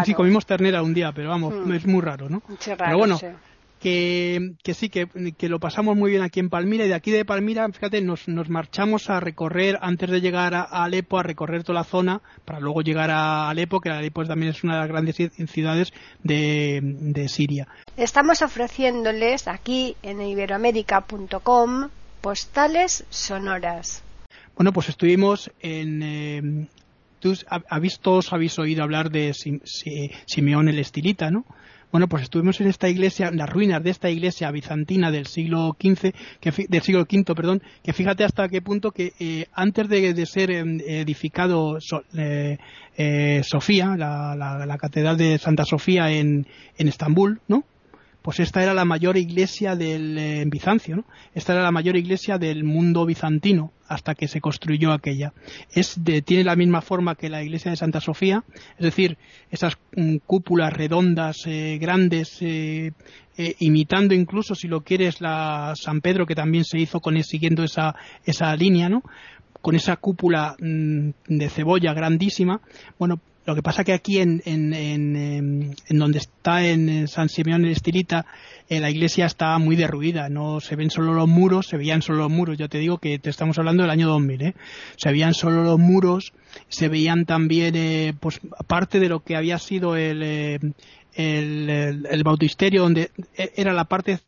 [0.04, 1.74] Sí, comimos ternera un día, pero vamos, mm.
[1.74, 2.42] es muy raro, ¿no?
[2.78, 3.18] pero bueno,
[3.86, 5.08] que, sí, que,
[5.48, 8.50] lo pasamos muy bien aquí en Palmira y de aquí de Palmira, fíjate, nos, nos
[8.50, 12.82] marchamos a recorrer, antes de llegar a, Alepo, a recorrer toda la zona para luego
[12.82, 15.16] llegar a Alepo, que Alepo también es una de las grandes
[15.52, 15.94] ciudades
[16.24, 17.68] de, de Siria.
[17.96, 21.90] Estamos ofreciéndoles aquí en iberoamérica.com
[22.22, 24.04] postales sonoras.
[24.56, 26.68] Bueno, pues estuvimos en, eh,
[27.20, 27.38] tú
[27.70, 29.36] habéis todos habéis oído hablar de
[30.26, 31.46] Simeón el Estilita, ¿no?
[31.92, 36.14] Bueno, pues estuvimos en esta iglesia, las ruinas de esta iglesia bizantina del siglo XV,
[36.40, 40.52] que, del siglo V, perdón, que fíjate hasta qué punto que eh, antes de, ser
[40.52, 41.78] em, edificado
[42.18, 42.58] eh,
[42.98, 46.46] eh, Sofía, la, catedral de Santa Sofía en
[46.78, 47.64] Estambul, ¿no?
[48.26, 51.06] Pues esta era la mayor iglesia del eh, Bizancio, ¿no?
[51.36, 55.32] Esta era la mayor iglesia del mundo bizantino hasta que se construyó aquella.
[55.70, 58.44] Es de, tiene la misma forma que la iglesia de Santa Sofía,
[58.80, 59.20] es decir,
[59.52, 62.94] esas mm, cúpulas redondas, eh, grandes, eh,
[63.60, 67.96] imitando incluso, si lo quieres, la San Pedro que también se hizo con siguiendo esa,
[68.26, 69.04] esa línea, ¿no?
[69.62, 72.60] Con esa cúpula mm, de cebolla grandísima.
[72.98, 77.66] Bueno, lo que pasa que aquí en, en, en, en donde está en San Simeón
[77.66, 78.26] el Estilita,
[78.68, 80.30] eh, la iglesia está muy derruida.
[80.30, 82.58] No se ven solo los muros, se veían solo los muros.
[82.58, 84.56] Yo te digo que te estamos hablando del año 2000, ¿eh?
[84.98, 86.34] Se veían solo los muros,
[86.68, 90.60] se veían también, eh, pues, parte de lo que había sido el, eh,
[91.14, 94.20] el, el, bautisterio, donde e, era la parte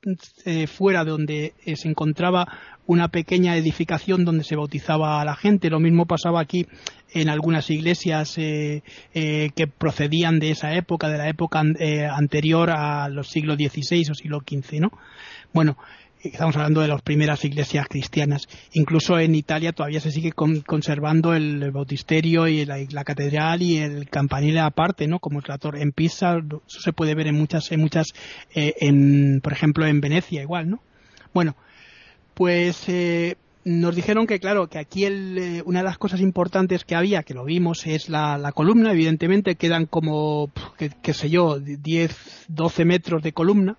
[0.46, 2.48] eh, fuera donde se encontraba
[2.88, 5.70] una pequeña edificación donde se bautizaba a la gente.
[5.70, 6.66] Lo mismo pasaba aquí
[7.14, 8.82] en algunas iglesias eh,
[9.14, 14.10] eh, que procedían de esa época, de la época eh, anterior a los siglos XVI
[14.10, 14.92] o siglo XV, ¿no?
[15.54, 15.78] Bueno,
[16.22, 18.48] estamos hablando de las primeras iglesias cristianas.
[18.72, 24.62] Incluso en Italia todavía se sigue conservando el bautisterio y la, catedral y el campanile
[24.62, 25.20] aparte, ¿no?
[25.20, 28.08] Como trator en Pisa, eso se puede ver en muchas, en muchas,
[28.54, 30.82] en, por ejemplo, en Venecia igual, ¿no?
[31.34, 31.56] Bueno,
[32.38, 36.94] pues eh, nos dijeron que, claro, que aquí eh, una de las cosas importantes que
[36.94, 38.92] había, que lo vimos, es la, columna.
[38.92, 43.78] Evidentemente quedan como, qué sé yo, 10, 12 metros de columna.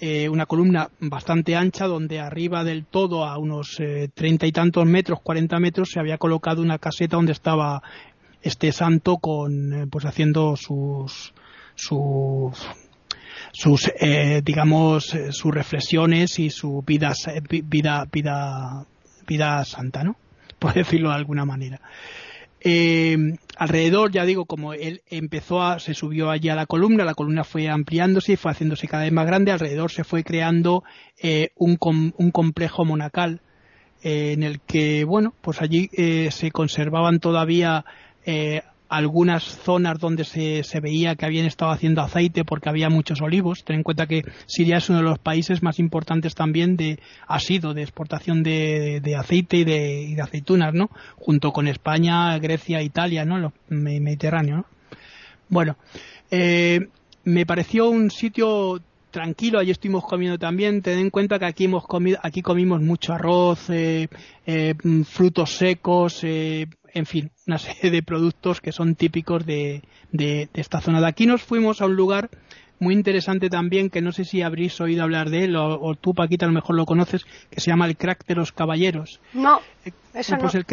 [0.00, 3.78] Eh, una columna bastante ancha donde arriba del todo a unos
[4.14, 7.82] treinta y tantos metros, 40 metros, se había colocado una caseta donde estaba
[8.42, 11.34] este santo con, pues haciendo sus,
[11.74, 12.64] sus
[13.52, 17.12] sus eh, digamos eh, sus reflexiones y su vida
[17.50, 18.86] vida vida
[19.26, 20.16] vida santa no
[20.58, 21.80] por decirlo de alguna manera.
[22.64, 23.16] Eh,
[23.56, 27.42] alrededor ya digo como él empezó a se subió allí a la columna la columna
[27.42, 29.50] fue ampliándose y fue haciéndose cada vez más grande.
[29.50, 30.84] Alrededor se fue creando
[31.56, 31.78] un,
[32.16, 33.40] un complejo monacal
[34.04, 35.90] en el que bueno pues allí
[36.30, 37.84] se conservaban todavía
[38.92, 43.64] algunas zonas donde se, se, veía que habían estado haciendo aceite porque había muchos olivos.
[43.64, 47.38] Ten en cuenta que Siria es uno de los países más importantes también de ha
[47.38, 50.90] sido de exportación de, de aceite y de, aceitunas, ¿no?
[51.16, 53.38] Junto con España, Grecia, Italia, ¿no?
[53.38, 54.56] Los Mediterráneo.
[54.58, 54.66] ¿no?
[55.48, 55.76] Bueno,
[56.30, 56.88] eh,
[57.24, 58.78] me pareció un sitio
[59.10, 60.82] tranquilo, allí estuvimos comiendo también.
[60.82, 64.08] Ten en cuenta que aquí hemos comido, aquí comimos mucho arroz, eh,
[64.44, 64.74] eh,
[65.06, 66.24] frutos secos,
[66.94, 71.00] en fin, una serie de productos que son típicos de, de, esta zona.
[71.00, 72.30] De aquí nos fuimos a un lugar
[72.78, 76.46] muy interesante también, que no sé si habréis oído hablar de él, o, tú, Paquita,
[76.46, 79.20] a lo mejor lo conoces, que se llama el Crack de los Caballeros.
[79.32, 80.60] No, eh, eso pues no.
[80.60, 80.66] El,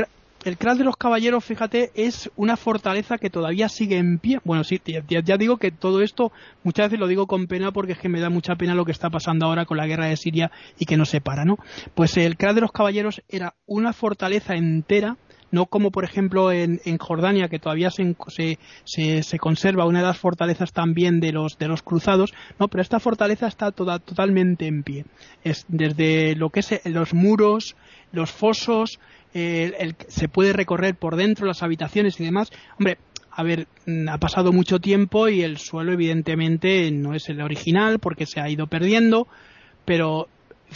[0.46, 4.40] el Crack de los Caballeros, fíjate, es una fortaleza que todavía sigue en pie.
[4.44, 6.32] Bueno, sí, ya, ya, digo que todo esto,
[6.64, 8.92] muchas veces lo digo con pena porque es que me da mucha pena lo que
[8.92, 11.58] está pasando ahora con la guerra de Siria y que no se para, ¿no?
[11.94, 15.18] Pues el Crack de los Caballeros era una fortaleza entera
[15.52, 18.16] no como por ejemplo en, en Jordania que todavía se,
[18.84, 22.82] se, se, conserva una de las fortalezas también de los de los cruzados no pero
[22.82, 25.06] esta fortaleza está toda, totalmente en pie.
[25.44, 27.76] Es desde lo que es los muros
[28.12, 29.00] los fosos
[29.34, 32.50] el, se puede recorrer por dentro las habitaciones y demás.
[32.80, 32.98] Hombre
[33.32, 38.00] a ver, mm, ha pasado mucho tiempo y el suelo evidentemente no es el original
[38.00, 39.28] porque se ha ido perdiendo,
[39.86, 40.28] pero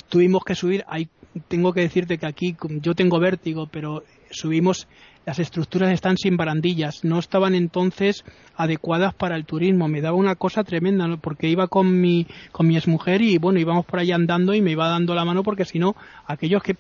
[0.08, 0.86] tuvimos que subir.
[0.88, 1.10] Hay,
[1.48, 4.88] tengo que decirte que aquí yo tengo vértigo, pero subimos,
[5.26, 8.24] las estructuras están sin barandillas, no estaban entonces
[8.56, 9.88] adecuadas para el turismo.
[9.88, 13.86] Me daba una cosa tremenda, porque iba con mi, con mi exmujer y bueno, íbamos
[13.86, 15.96] por ahí andando y me iba dando la mano porque si no,
[16.28, 16.76] aquellos que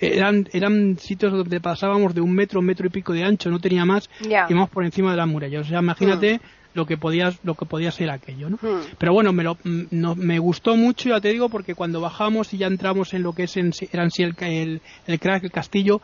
[0.00, 3.60] eran, eran sitios donde pasábamos de un metro, un metro y pico de ancho, no
[3.60, 5.66] tenía más, íbamos por encima de las murallas.
[5.66, 6.59] O sea, imagínate mm.
[6.74, 8.58] Lo que podía, lo que podía ser aquello, ¿no?
[8.60, 8.82] Mm.
[8.98, 12.58] Pero bueno, me, lo, mm, me gustó mucho, ya te digo, porque cuando bajamos y
[12.58, 16.00] ya entramos en lo que es en, eran sí el, el, el crack, el castillo,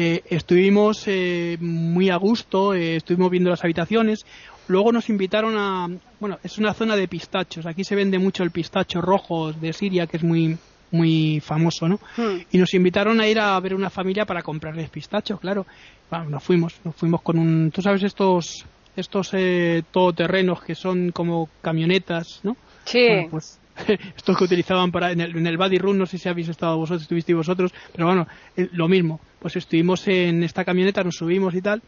[0.00, 4.24] eh, estuvimos eh, muy a gusto, eh, estuvimos viendo las habitaciones.
[4.68, 5.88] Luego nos invitaron a,
[6.20, 7.66] bueno, es una zona de pistachos.
[7.66, 10.56] Aquí se vende mucho el pistacho rojo de Siria, que es muy
[10.90, 12.00] muy famoso, ¿no?
[12.16, 12.42] Hmm.
[12.50, 15.66] Y nos invitaron a ir a ver una familia para comprarles pistachos, claro.
[16.08, 18.64] Bueno, nos fuimos, nos fuimos con un, tú sabes estos
[18.98, 22.56] estos eh, todoterrenos que son como camionetas, ¿no?
[22.84, 23.08] Sí.
[23.30, 23.58] pues
[24.16, 26.76] estos que utilizaban para en el, en el Body Run, no sé si habéis estado
[26.76, 29.20] vosotros, estuvisteis vosotros, pero bueno, eh, lo mismo.
[29.38, 31.82] Pues estuvimos en esta camioneta, nos subimos y tal,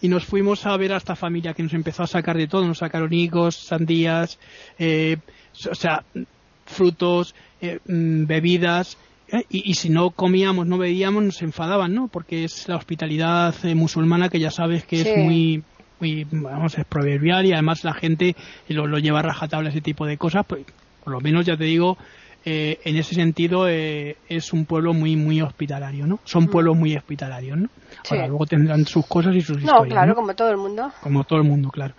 [0.00, 2.66] y nos fuimos a ver a esta familia que nos empezó a sacar de todo,
[2.66, 4.38] nos sacaron higos, sandías,
[4.78, 5.18] eh,
[5.70, 6.04] o sea,
[6.66, 8.96] frutos, eh, mm, bebidas,
[9.28, 12.08] eh, y, y, si no comíamos, no bebíamos, nos enfadaban, ¿no?
[12.08, 15.62] Porque es la hospitalidad eh, musulmana que ya sabes que es muy,
[16.00, 18.34] muy, vamos, es proverbial y además la gente
[18.68, 20.64] lo, lo lleva a rajatabla ese tipo de cosas, pues
[21.02, 21.96] por lo menos ya te digo,
[22.44, 26.18] eh, en ese sentido eh, es un pueblo muy muy hospitalario, ¿no?
[26.24, 27.68] Son pueblos muy hospitalarios, ¿no?
[28.02, 28.14] Sí.
[28.14, 29.92] Ahora, luego tendrán sus cosas y sus No, historias.
[29.94, 30.14] claro, ¿no?
[30.14, 30.92] como todo el mundo.
[31.00, 31.94] Como todo el mundo, claro.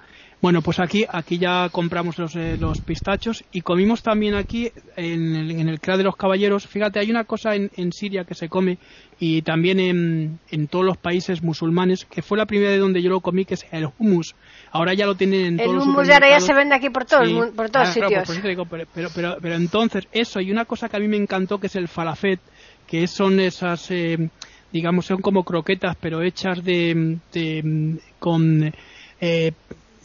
[0.45, 5.35] Bueno, pues aquí, aquí ya compramos los, eh, los pistachos y comimos también aquí en
[5.35, 6.67] el, en el Cra de los Caballeros.
[6.67, 8.77] Fíjate, hay una cosa en, en Siria que se come
[9.19, 13.09] y también en, en todos los países musulmanes, que fue la primera de donde yo
[13.09, 14.35] lo comí, que es el hummus.
[14.71, 16.91] Ahora ya lo tienen en El todos los hummus de ahora ya se vende aquí
[16.91, 17.33] por, todo el Sí.
[17.33, 18.27] mu- por todos Ah, claro, sitios.
[18.27, 20.99] por eso te digo, pero, pero, pero, pero entonces, eso, y una cosa que a
[20.99, 22.39] mí me encantó, que es el falafet,
[22.85, 24.29] que son esas, eh,
[24.71, 28.71] digamos, son como croquetas, pero hechas de, de- con,
[29.19, 29.51] eh,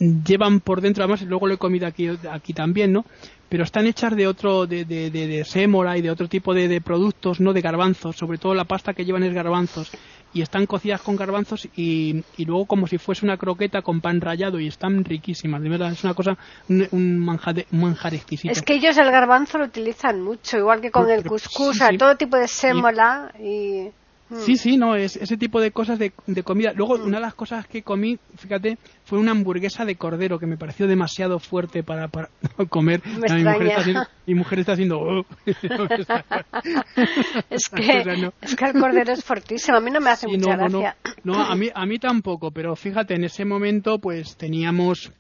[0.01, 3.05] llevan por dentro, además, luego lo he comido aquí, aquí también, ¿no?
[3.49, 6.69] Pero están hechas de otro, de, de, de, de sémola y de otro tipo de,
[6.69, 9.91] de productos, no de garbanzos, sobre todo la pasta que llevan es garbanzos
[10.33, 14.21] y están cocidas con garbanzos y, y luego como si fuese una croqueta con pan
[14.21, 18.53] rallado y están riquísimas, de verdad, es una cosa, un, un manjar, un manjar exquisito.
[18.53, 21.85] Es que ellos el garbanzo lo utilizan mucho, igual que con Pero- el cuscús, sí,
[21.91, 21.99] sí.
[21.99, 23.89] todo tipo de sémola y...
[24.31, 24.37] mm.
[24.41, 26.73] Sí, sí, no, es ese tipo de cosas de, de comida.
[26.75, 30.57] Luego, una de las cosas que comí, fíjate, fue una hamburguesa de cordero que me
[30.57, 32.29] pareció demasiado fuerte para, para
[32.71, 33.03] comer.
[33.07, 35.01] Me mi, mujer está haciendo, mi mujer está haciendo...
[35.11, 35.25] "Oh".
[37.51, 38.33] Es que, no.
[38.41, 40.97] es que el cordero es fortísimo, a mí no me hace Sí, mucha no, gracia.
[41.25, 45.13] no, no, a mí, a mí tampoco, pero fíjate, en ese momento pues teníamos,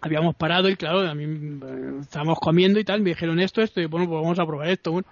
[0.00, 3.80] habíamos parado y claro, a mí eh, estábamos comiendo y tal, me dijeron esto, esto,
[3.80, 5.06] y bueno, pues vamos a probar esto, bueno.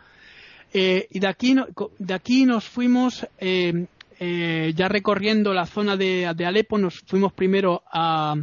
[0.72, 1.56] Eh, y de aquí,
[1.98, 3.86] de aquí nos fuimos, eh,
[4.18, 8.34] eh, ya recorriendo la zona de, de Alepo, nos fuimos primero a,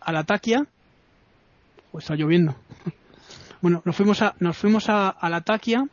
[0.00, 0.66] a Latakia,
[1.92, 2.54] pues está lloviendo.
[3.62, 5.84] Bueno, nos fuimos a, nos fuimos a, a Latakia,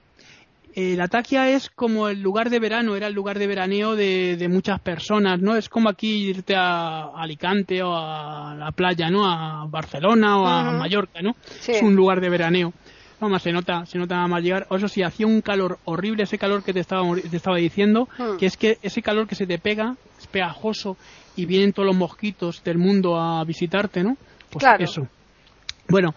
[0.80, 4.38] eh, la Taquia es como el lugar de verano, era el lugar de veraneo de,
[4.38, 5.56] de muchas personas, ¿no?
[5.56, 9.26] Es como aquí irte a Alicante o a la playa, ¿no?
[9.26, 10.74] A Barcelona o a.
[10.74, 11.36] Mallorca, ¿no?
[11.62, 11.72] Sí.
[11.72, 12.74] Es un lugar de veraneo.
[13.20, 14.68] Vamos, se nota, se nota nada más llegar.
[14.70, 18.38] Eso sí, hacía un calor horrible, ese calor que te estaba, te estaba diciendo, Hmm.
[18.38, 20.98] que es que ese calor que se te pega, es pegajoso,
[21.36, 24.18] y vienen todos los mosquitos del mundo a visitarte, ¿no?
[24.52, 24.84] Pues Claro.
[24.84, 25.08] eso.
[25.90, 26.14] Bueno,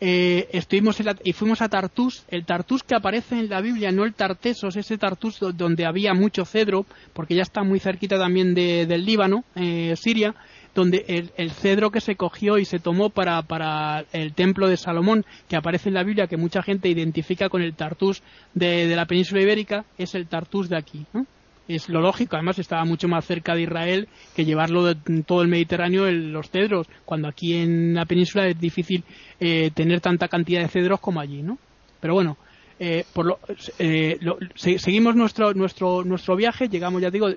[0.00, 3.92] eh, estuvimos en la- y fuimos a Tartus, el Tartus que aparece en la Biblia,
[3.92, 8.18] no el Tartesos, ese Tartus do- donde había mucho cedro, porque ya está muy cerquita
[8.18, 10.34] también de- del Líbano, eh, Siria,
[10.74, 14.76] donde el, el cedro que se cogió y se tomó para, para el templo de
[14.76, 18.22] Salomón, que aparece en la Biblia, que mucha gente identifica con el Tartus
[18.54, 21.06] de, de la península ibérica, es el Tartus de aquí.
[21.12, 21.26] ¿no?
[21.74, 25.48] es lo lógico, además estaba mucho más cerca de Israel que llevarlo de todo el
[25.48, 29.04] Mediterráneo los cedros, cuando aquí en la península es difícil
[29.38, 31.58] eh, tener tanta cantidad de cedros como allí, ¿no?
[32.00, 32.36] Pero bueno,
[32.82, 33.38] eh, por lo,
[33.78, 34.18] eh,
[34.56, 37.28] seguimos nuestro nuestro nuestro viaje, llegamos, ya digo,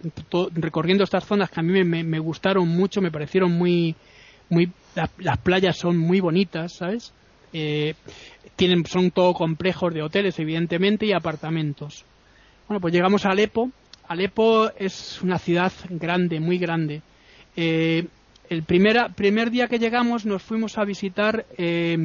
[0.55, 3.93] recorriendo estas zonas que a mí me, me- gustaron mucho, me parecieron muy
[4.49, 7.11] muy la- las playas son muy bonitas, ¿sabes?
[7.51, 7.93] Eh,
[8.55, 12.05] tienen son todo complejos de hoteles, evidentemente, y apartamentos.
[12.67, 13.69] Bueno, pues llegamos a Alepo.
[14.07, 17.01] Alepo es una ciudad grande, muy grande.
[17.57, 18.05] Eh,
[18.49, 21.97] el primera- primer día que llegamos nos fuimos a visitar eh,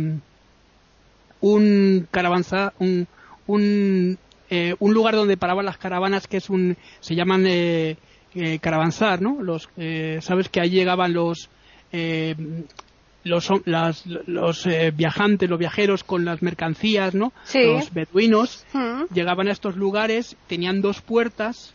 [1.40, 3.06] un caravanza, un,
[3.48, 4.16] un,
[4.50, 7.96] eh, un lugar donde paraban las caravanas que es un, se llaman eh,
[8.36, 9.42] eh, caravanzar, ¿no?
[9.42, 11.48] Los, eh, sabes que ahí llegaban los,
[11.92, 12.36] eh,
[13.24, 17.32] los, las- los eh, viajantes, los viajeros con las mercancías, ¿no?
[17.44, 17.64] Sí.
[17.64, 19.12] Los beduinos Mm.
[19.12, 21.74] llegaban a estos lugares, tenían dos puertas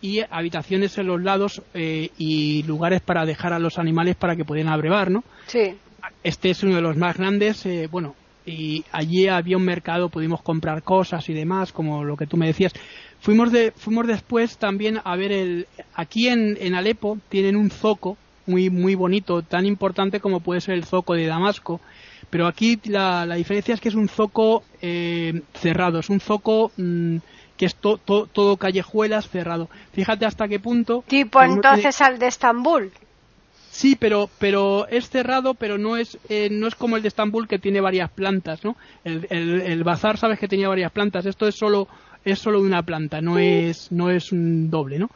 [0.00, 4.44] y habitaciones en los lados eh, y lugares para dejar a los animales para que
[4.44, 5.24] pudieran abrevar, ¿no?
[5.46, 5.74] Sí.
[6.22, 8.14] Este es uno de los más grandes, eh, bueno,
[8.48, 12.46] y allí había un mercado, pudimos comprar cosas y demás, como lo que tú me
[12.46, 12.72] decías.
[13.20, 18.16] Fuimos, de, fuimos después también a ver el, aquí en, en Alepo tienen un zoco
[18.46, 21.80] muy, muy bonito, tan importante como puede ser el zoco de Damasco,
[22.30, 26.72] pero aquí la, la diferencia es que es un zoco eh, cerrado, es un zoco
[26.76, 27.16] mm,
[27.58, 29.68] que es to- to- todo callejuelas cerrado.
[29.92, 31.04] Fíjate hasta qué punto.
[31.06, 32.92] Tipo entonces al de Estambul.
[33.78, 37.46] Sí, pero pero es cerrado, pero no es eh, no es como el de Estambul
[37.46, 38.76] que tiene varias plantas, ¿no?
[39.04, 41.26] El, el, el bazar sabes que tenía varias plantas.
[41.26, 41.86] Esto es solo
[42.24, 45.10] es solo una planta, no es no es un doble, ¿no?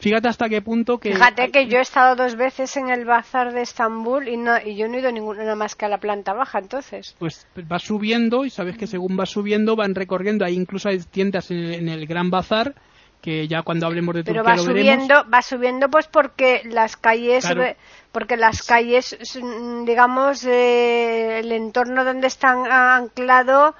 [0.00, 3.52] Fíjate hasta qué punto que Fíjate que yo he estado dos veces en el bazar
[3.52, 5.98] de Estambul y, no, y yo no he ido ninguna nada más que a la
[5.98, 7.14] planta baja, entonces.
[7.18, 10.46] pues va subiendo y sabes que según va subiendo van recorriendo.
[10.46, 12.74] Hay incluso hay tiendas en, en el Gran Bazar
[13.26, 14.94] que ya cuando hablemos de Pero Turquía va lo veremos.
[15.04, 17.60] subiendo, va subiendo pues porque las calles, Claro.
[17.62, 17.76] re-
[18.12, 23.74] porque las calles, mm, digamos, eh, el entorno donde están anclado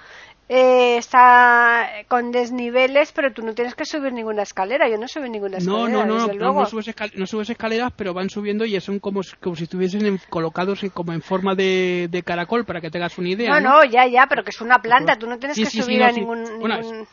[0.49, 4.89] eh, está con desniveles, pero tú no tienes que subir ninguna escalera.
[4.89, 6.61] Yo no subí ninguna escalera, no, no, no, desde no, luego.
[6.61, 10.07] no subes, escal- no subes escaleras, pero van subiendo y son como, como si estuviesen
[10.07, 13.59] en- colocados en- como en forma de, de caracol, para que tengas una idea.
[13.59, 15.17] no, no, ya, ya, pero que es una planta.
[15.17, 16.45] Tú no tienes Sí, que sí, sí, subir no, a ningún,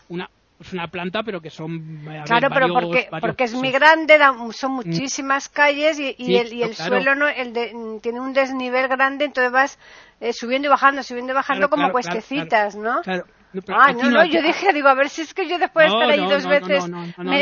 [0.09, 0.29] una,
[0.63, 2.03] es una planta, pero que son.
[2.05, 4.17] ver, Claro, pero varios- porque, varios porque es muy grande,
[4.51, 6.95] son muchísimas calles y, y Sí, el, y el claro.
[6.95, 9.79] suelo no, el de- mm, tiene un desnivel grande, entonces vas
[10.19, 13.01] eh, subiendo y bajando, subiendo y bajando Claro, como claro, cuestecitas, ¿no?
[13.01, 13.25] Claro.
[13.53, 15.93] No, Ah, no, no, yo dije, digo, a ver si es que yo después de
[15.93, 16.89] estar ahí dos veces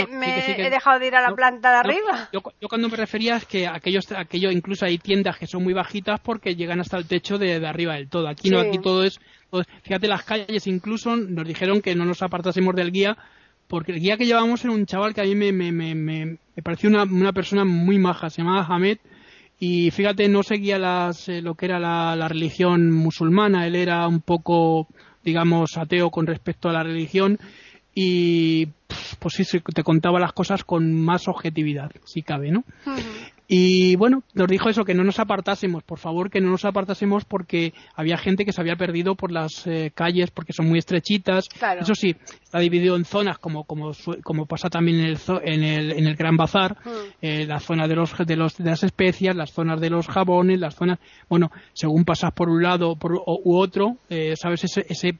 [0.09, 2.29] me, sí que- he dejado de ir a la planta de arriba.
[2.33, 5.73] yo, yo cuando me refería es que aquellos, aquello incluso hay tiendas que son muy
[5.73, 8.27] bajitas porque llegan hasta el techo de, de arriba del todo.
[8.27, 9.19] Aquí no, aquí todo es,
[9.49, 13.17] todo Fíjate, las calles incluso nos dijeron que no nos apartásemos del guía
[13.67, 16.25] porque el guía que llevábamos era un chaval que a mí me, me, me, me,
[16.25, 18.97] me pareció una, una persona muy maja, se llamaba Hamed
[19.59, 24.07] y fíjate, no seguía las, eh, lo que era la, la religión musulmana, él era
[24.07, 24.87] un poco,
[25.23, 27.39] digamos, ateo con respecto a la religión
[27.93, 28.67] y
[29.19, 32.63] pues sí, te contaba las cosas con más objetividad, si cabe, ¿no?
[33.53, 37.25] Y bueno, nos dijo eso, que no nos apartásemos, por favor, que no nos apartásemos
[37.25, 41.49] porque había gente que se había perdido por las eh, calles porque son muy estrechitas.
[41.49, 41.81] Claro.
[41.81, 43.91] Eso sí, está dividido en zonas como como,
[44.23, 46.77] como pasa también en el, en el, en el Gran Bazar,
[47.21, 50.57] eh, la zona de los, de los de las especias, las zonas de los jabones,
[50.57, 54.85] las zonas, bueno, según pasas por un lado por, o- u otro, eh, sabes ese,
[54.87, 55.17] ese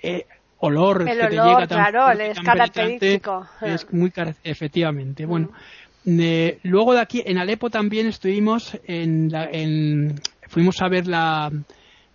[0.00, 0.26] eh,
[0.58, 3.46] olor El que te olor, llega tan claro, es característico.
[3.62, 4.12] es muy
[4.44, 5.50] efectivamente bueno
[6.16, 11.50] de- luego de aquí en Alepo también estuvimos en, la- en- fuimos a ver la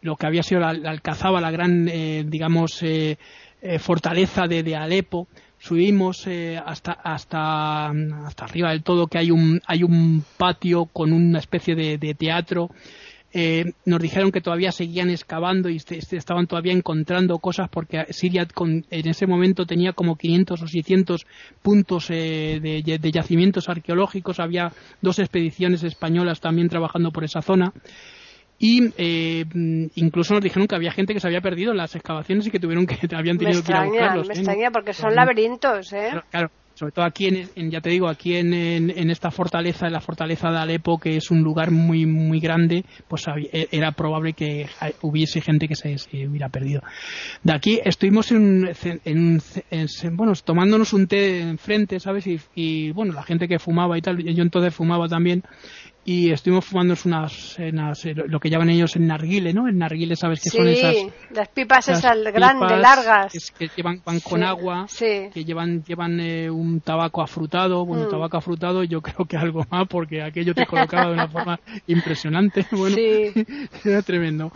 [0.01, 3.17] lo que había sido la, alcazaba la gran eh, digamos eh,
[3.62, 5.27] eh, fortaleza de, Alepo.
[5.60, 7.88] Subimos eh, hasta hasta
[8.25, 12.69] hasta arriba del todo que hay un hay un patio con una especie de teatro
[13.34, 18.86] eh, nos dijeron que todavía seguían excavando y estaban todavía encontrando cosas porque Siria con-
[18.89, 21.26] en ese momento tenía como 500 o 600
[21.62, 24.39] puntos eh, de, de yacimientos arqueológicos.
[24.39, 27.74] Había dos expediciones españolas también trabajando por esa zona.
[28.60, 29.43] Y eh,
[29.96, 32.60] incluso nos dijeron que había gente que se había perdido en las excavaciones y que
[32.60, 34.28] tuvieron que habían Me tenido que ir a buscarlos.
[34.28, 34.38] me ¿eh?
[34.38, 36.08] extraña porque son laberintos, ¿eh?
[36.12, 36.52] Claro, claro.
[36.75, 40.01] Sobre todo aquí en, en- ya te digo aquí en, en- esta fortaleza en la
[40.01, 44.67] fortaleza de Alepo que es un lugar muy muy grande pues e- era probable que
[45.01, 45.95] hubiese gente que se,
[46.27, 46.81] hubiera perdido.
[47.43, 49.41] De aquí estuvimos en-
[50.13, 54.17] bueno tomándonos un té enfrente sabes y, y, bueno la gente que fumaba y tal
[54.23, 55.43] yo entonces fumaba también
[56.05, 60.15] y estuvimos fumándonos unas, unas, eh, lo que llaman ellos el narguile no el narguile
[60.15, 60.95] sabes que Sí, son esas
[61.31, 63.31] las pipas esas esas grandes, largas.
[63.57, 65.29] que, que llevan van con Sí, agua sí.
[65.33, 68.09] que llevan llevan eh, un tabaco afrutado bueno Mm.
[68.09, 72.65] tabaco afrutado yo creo que algo más porque aquello te colocaba de una forma impresionante
[72.71, 73.31] bueno Sí.
[73.85, 74.51] era tremendo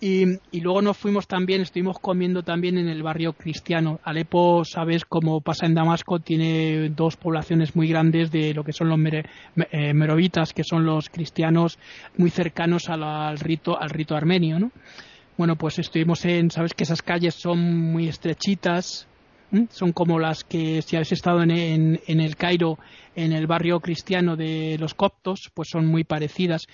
[0.00, 4.00] y, y luego nos fuimos también, estuvimos comiendo también en el barrio cristiano.
[4.02, 8.88] Alepo, sabes, como pasa en Damasco, tiene dos poblaciones muy grandes de lo que son
[8.88, 8.98] los
[9.72, 11.78] eh, merovitas, que son los cristianos
[12.16, 14.70] muy cercanos a la- al rito, al rito armenio, ¿no?
[15.36, 17.58] Bueno, pues estuvimos en, sabes que esas calles son
[17.92, 19.06] muy estrechitas,
[19.70, 22.78] son como las que si habéis estado en, en el Cairo,
[23.16, 26.66] en el barrio cristiano de los coptos, pues son muy parecidas.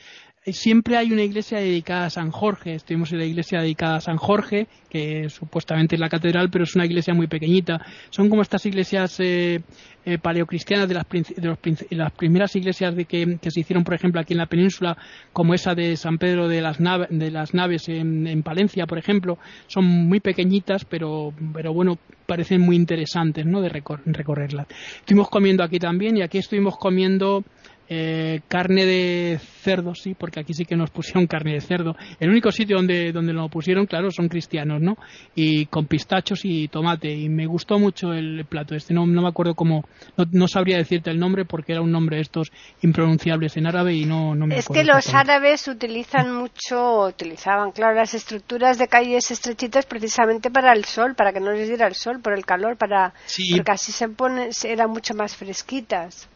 [0.47, 2.75] Eh, Siempre hay una iglesia dedicada a San Jorge.
[2.75, 6.77] Estuvimos en la iglesia dedicada a San Jorge, que supuestamente es la catedral, pero es
[6.77, 7.81] una iglesia muy pequeñita.
[8.11, 9.61] Son como estas iglesias eh,
[10.05, 11.59] eh, paleocristianas de las, de los
[11.91, 14.97] las primeras iglesias de que, se hicieron, por ejemplo, aquí en la península,
[15.33, 19.39] como esa de San Pedro de las, de las Naves en, en Palencia, por ejemplo.
[19.67, 23.61] Son muy pequeñitas, pero, pero bueno, parecen muy interesantes ¿no?
[23.61, 24.69] de recor- recorrerlas.
[25.01, 27.43] Estuvimos comiendo aquí también y aquí estuvimos comiendo
[27.89, 31.95] eh, carne de cerdo, sí, porque aquí sí que nos pusieron carne de cerdo.
[32.21, 34.97] El único sitio donde, donde lo pusieron, claro, son cristianos, ¿no?
[35.35, 37.11] Y con pistachos y tomate.
[37.11, 38.95] Y me gustó mucho el plato este.
[38.95, 39.85] No, no me acuerdo cómo,
[40.17, 42.51] no, no sabría decirte el nombre porque era un nombre de estos
[42.83, 47.73] impronunciables en árabe y no, no me Es acuerdo que los árabes utilizan mucho, utilizaban,
[47.73, 51.87] claro, las estructuras de calles estrechitas precisamente para el sol, para que no les diera
[51.87, 53.55] el sol, por el calor, para Sí.
[53.55, 56.29] porque así se ponen, eran mucho más fresquitas.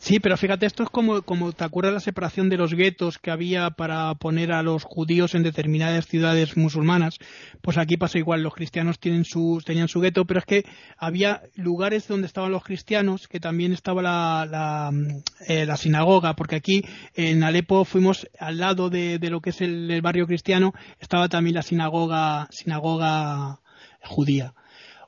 [0.00, 3.30] Sí, pero fíjate, esto es como, como te acuerdas la separación de los guetos que
[3.30, 7.18] había para poner a los judíos en determinadas ciudades musulmanas.
[7.62, 10.64] Pues aquí pasa igual, los cristianos tenían su gueto, pero es que
[10.98, 16.56] había lugares donde estaban los cristianos, que también estaba la, la, mm, eh, sinagoga, porque
[16.56, 16.82] aquí
[17.14, 21.28] en Alepo fuimos al lado de, de lo que es el, el barrio cristiano, estaba
[21.28, 23.60] también la sinagoga, sinagoga
[24.02, 24.54] judía.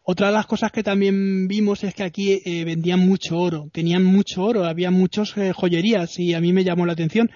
[0.09, 4.05] Otra de las cosas que también vimos es que aquí eh, vendían mucho oro, tenían
[4.05, 7.29] mucho oro, había muchas eh, joyerías y a mí me llamó la atención.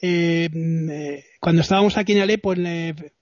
[0.00, 0.48] Eh,
[1.40, 2.54] cuando estábamos aquí en Alepo,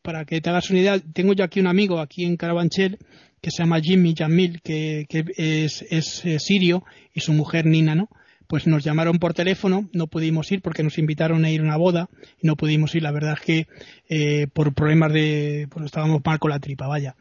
[0.03, 2.99] para que te hagas una idea, tengo yo aquí un amigo aquí en Carabanchel
[3.41, 6.85] que se llama Jimmy Jamil, que, es, es sirio
[7.15, 8.11] y su mujer Nina, ¿no?
[8.51, 11.77] pues nos llamaron por teléfono, no pudimos ir porque nos invitaron a ir a una
[11.77, 12.11] boda
[12.43, 13.03] y no pudimos ir.
[13.03, 13.67] La verdad es que
[14.11, 17.15] eh, por problemas de, pues estábamos mal con la tripa, vaya.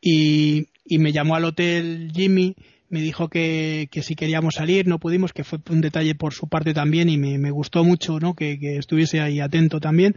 [0.00, 2.56] Y, y me llamó al hotel Jimmy,
[2.88, 6.48] me dijo que, que, si queríamos salir, no pudimos, que fue un detalle por su
[6.48, 8.34] parte también y me, me gustó mucho, ¿no?
[8.34, 10.16] Que, que estuviese ahí atento también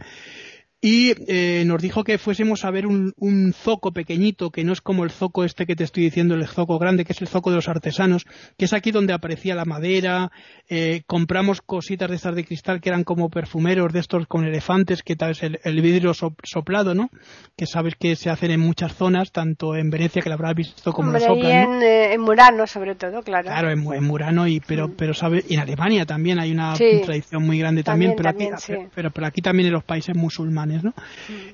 [0.85, 4.81] y eh, nos dijo que fuésemos a ver un, un, zoco pequeñito, que no es
[4.81, 7.51] como el zoco este que te estoy diciendo, el zoco grande, que es el zoco
[7.51, 8.25] de los artesanos,
[8.57, 10.29] que es aquí donde aparecía la madera,
[10.67, 15.03] eh, compramos cositas de estas de cristal que eran como perfumeros de estos con elefantes,
[15.03, 17.09] que tal es el, el vidrio soplado, ¿no?
[17.55, 20.91] Que sabes que se hacen en muchas zonas, tanto en Venecia, que la habrás visto
[20.91, 23.45] como en, en, eh, en, Murano, sobre todo, claro.
[23.45, 24.95] Claro, en, en Murano, y, pero, mm.
[24.97, 25.13] pero
[25.47, 26.99] en Alemania también hay una sí.
[27.05, 28.91] tradición muy grande también, también, pero, aquí, también sí.
[28.93, 30.72] pero, pero aquí también en los países musulmanes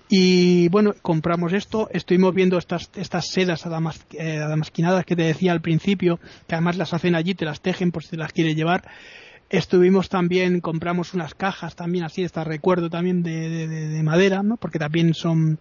[0.09, 5.51] y bueno, compramos esto, estuvimos viendo estas, estas sedas adamas, eh, adamasquinadas que te decía
[5.51, 8.55] al principio, que además las hacen allí, te las tejen por si te las quieres
[8.55, 8.84] llevar.
[9.49, 14.57] Estuvimos también, compramos unas cajas también así, estas recuerdo también de, de, de, madera, ¿no?
[14.57, 15.59] Porque también son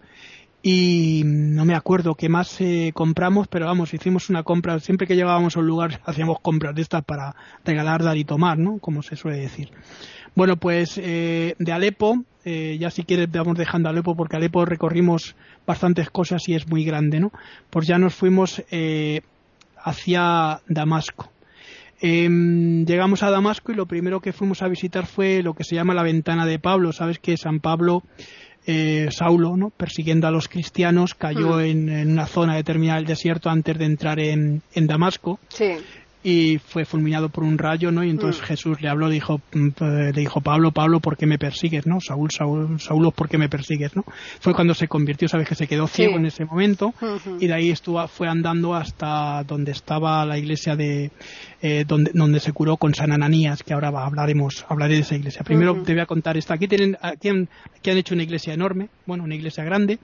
[0.61, 5.15] y no me acuerdo qué más eh, compramos, pero vamos, hicimos una compra, siempre que
[5.15, 8.79] llegábamos a un lugar hacíamos compras de estas para regalar, dar y tomar, ¿no?
[8.79, 9.71] Como se suele decir.
[10.35, 15.35] Bueno, pues eh, de Alepo, eh, ya si quieres vamos dejando Alepo porque Alepo recorrimos
[15.67, 17.31] bastantes cosas y es muy grande, ¿no?
[17.69, 19.21] Pues ya nos fuimos eh,
[19.77, 21.31] hacia Damasco.
[22.01, 22.27] Eh,
[22.87, 25.93] llegamos a Damasco y lo primero que fuimos a visitar fue lo que se llama
[25.93, 26.91] la ventana de Pablo.
[26.91, 28.01] Sabes que San Pablo,
[28.65, 29.69] eh, Saulo, ¿no?
[29.69, 31.61] persiguiendo a los cristianos, cayó mm.
[31.61, 35.39] en, en, una zona determinada del desierto antes de entrar en, en Damasco.
[35.49, 35.75] Sí
[36.21, 38.03] y fue fulminado por un rayo, ¿no?
[38.03, 38.45] Y entonces mm.
[38.45, 42.01] Jesús le habló, le dijo, mm, le dijo, Pablo, Pablo, ¿por qué me persigues, no?
[42.01, 44.03] Saúl, Saúl, Saúl, ¿por qué me persigues, no?
[44.41, 46.17] Fue cuando se convirtió, sabes que se quedó ciego sí.
[46.17, 47.37] en ese momento uh -huh.
[47.39, 51.11] y de ahí estuvo, fue andando hasta donde estaba la iglesia de,
[51.61, 55.43] eh, donde, donde se curó con San Ananías, que ahora hablaremos, hablaré de esa iglesia.
[55.43, 55.85] Primero uh -huh.
[55.85, 56.55] te voy a contar esta.
[56.55, 57.47] Aquí tienen, aquí han,
[57.77, 59.99] aquí han hecho una iglesia enorme, bueno, una iglesia grande,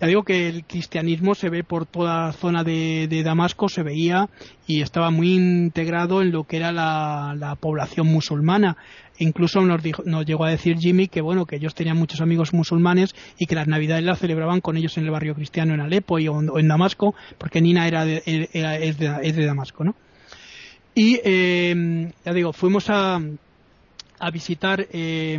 [0.00, 4.28] ya digo que el cristianismo se ve por toda la zona de, Damasco, se veía
[4.66, 8.76] y estaba muy integrado en lo que era la, la población musulmana.
[9.18, 12.52] Incluso nos, dijo, nos, llegó a decir Jimmy que bueno que ellos tenían muchos amigos
[12.52, 16.18] musulmanes y que las navidades las celebraban con ellos en el barrio cristiano en Alepo
[16.18, 19.96] y, o en Damasco, porque Nina era, de, era es, de, es, de, Damasco, ¿no?
[20.94, 23.20] Y eh, ya digo, fuimos a,
[24.20, 25.38] a visitar eh,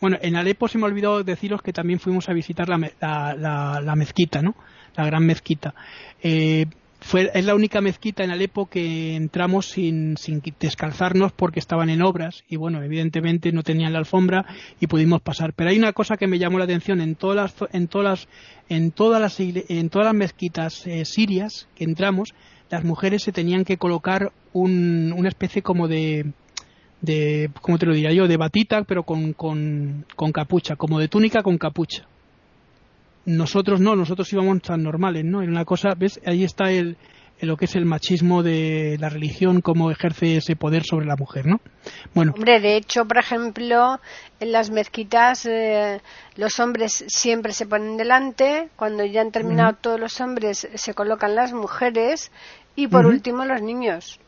[0.00, 3.80] bueno, en Alepo se me olvidó deciros que también fuimos a visitar la, la, la,
[3.80, 4.54] la mezquita, ¿no?
[4.96, 5.74] La gran mezquita.
[6.22, 6.66] Eh,
[7.00, 12.02] fue, es la única mezquita en Alepo que entramos sin, sin descalzarnos porque estaban en
[12.02, 14.44] obras y bueno, evidentemente no tenían la alfombra
[14.80, 15.54] y pudimos pasar.
[15.54, 18.28] Pero hay una cosa que me llamó la atención en todas las, en todas las,
[18.68, 22.34] en todas las, en todas las mezquitas eh, sirias que entramos,
[22.68, 26.32] las mujeres se tenían que colocar un, una especie como de,
[27.00, 28.28] de, ¿cómo te lo diría yo?
[28.28, 32.04] De batita, pero con, con, con capucha, como de túnica con capucha.
[33.26, 35.42] Nosotros no, nosotros íbamos tan normales, ¿no?
[35.42, 36.20] En una cosa, ¿ves?
[36.26, 36.96] Ahí está el,
[37.38, 41.16] el, lo que es el machismo de la religión, cómo ejerce ese poder sobre la
[41.16, 41.60] mujer, ¿no?
[42.14, 42.32] Bueno.
[42.34, 44.00] Hombre, de hecho, por ejemplo,
[44.40, 46.00] en las mezquitas eh,
[46.36, 49.80] los hombres siempre se ponen delante, cuando ya han terminado uh -huh.
[49.80, 52.32] todos los hombres se colocan las mujeres
[52.74, 53.12] y por uh -huh.
[53.12, 54.18] último los niños.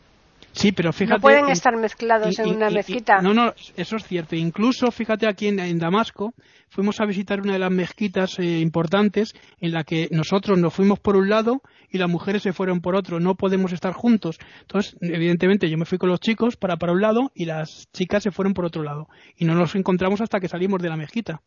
[0.53, 1.19] Sí, pero fíjate.
[1.19, 3.21] No pueden estar mezclados y, en una y, mezquita.
[3.21, 4.37] no, no, eso es cierto.
[4.37, 6.35] Incluso, fíjate aquí en, en Damasco,
[6.69, 11.01] fuimos a visitar una de las mezquitas eh, importantes en la que nosotros nos fuimos
[11.01, 13.21] por un lado y las mujeres se fueron por otro.
[13.21, 14.39] No podemos estar juntos.
[14.61, 18.23] Entonces, evidentemente, yo me fui con los chicos para para un lado y las chicas
[18.23, 19.09] se fueron por otro lado.
[19.37, 21.43] Y no nos encontramos hasta que salimos de la mezquita.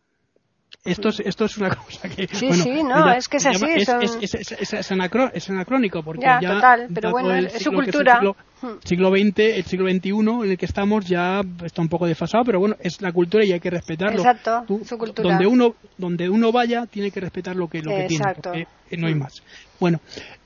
[0.85, 2.27] Esto es, esto es una cosa que.
[2.27, 3.65] Sí, bueno, sí, no, es que es así.
[3.75, 4.03] Es, son...
[4.03, 6.39] es, es, es, anacro, es anacrónico, porque ya.
[6.39, 8.19] ya total, pero bueno, es su cultura.
[8.19, 8.35] siglo,
[8.83, 12.59] siglo XX, el siglo XXI en el que estamos ya está un poco desfasado, pero
[12.59, 14.19] bueno, es la cultura y hay que respetarlo.
[14.19, 15.27] Exacto, Tú, su cultura.
[15.27, 19.07] Donde uno, donde uno vaya, tiene que respetar lo que, lo que tiene, porque no
[19.07, 19.41] hay más.
[19.79, 19.99] Bueno,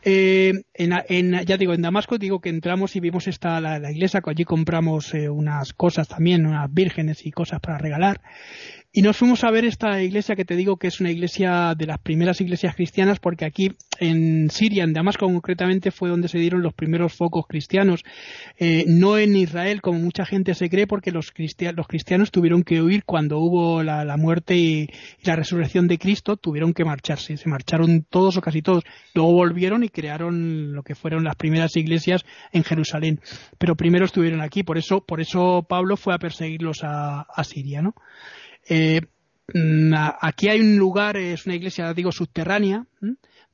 [0.04, 3.92] eh, en, en, ya digo, en Damasco digo que entramos y vimos esta, la, la
[3.92, 8.22] iglesia, allí compramos eh, unas cosas también, unas vírgenes y cosas para regalar.
[8.92, 11.86] Y nos fuimos a ver esta iglesia que te digo que es una iglesia de
[11.86, 16.64] las primeras iglesias cristianas, porque aquí en Siria, en Damasco concretamente, fue donde se dieron
[16.64, 18.04] los primeros focos cristianos.
[18.58, 21.32] Eh, no en Israel, como mucha gente se cree, porque los,
[21.76, 24.88] los cristianos tuvieron que huir cuando hubo la, muerte y,
[25.22, 27.38] la resurrección de Cristo, tuvieron que marcharse.
[27.38, 28.84] Se marcharon todos o casi todos.
[29.14, 33.20] Luego volvieron y crearon lo que fueron las primeras iglesias en Jerusalén.
[33.60, 37.94] Pero primero estuvieron aquí, por eso, por eso Pablo fue a perseguirlos a Siria, ¿no?
[38.70, 39.02] Eh,
[39.54, 42.86] mm, aquí hay un lugar, es una iglesia, digo, subterránea,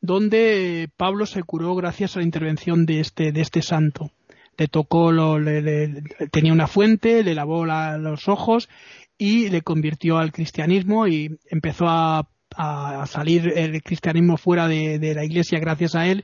[0.01, 4.11] donde Pablo se curó gracias a la intervención de este, de este santo.
[4.57, 5.11] Le tocó,
[6.31, 8.69] tenía una fuente, le lavó los ojos
[9.17, 12.27] y le convirtió al cristianismo y empezó a,
[13.07, 16.23] salir el cristianismo fuera de, la iglesia gracias a él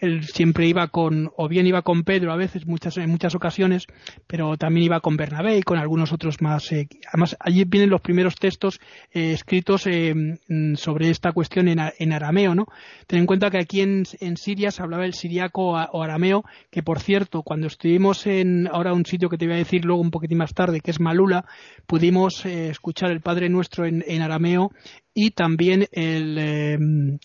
[0.00, 3.86] él siempre iba con, o bien iba con Pedro a veces, muchas, en muchas ocasiones,
[4.26, 6.70] pero también iba con Bernabé y con algunos otros más.
[6.72, 8.80] Eh, además, allí vienen los primeros textos
[9.12, 12.66] eh, escritos eh, mm, sobre esta cuestión en, en, arameo, ¿no?
[13.06, 16.82] Ten en cuenta que aquí en, en Siria se hablaba el siriaco o arameo, que
[16.82, 20.10] por cierto, cuando estuvimos en ahora un sitio que te voy a decir luego un
[20.10, 21.44] poquitín más tarde, que es Malula,
[21.86, 24.70] pudimos escuchar el Padre Nuestro en, en arameo
[25.14, 27.18] y también el,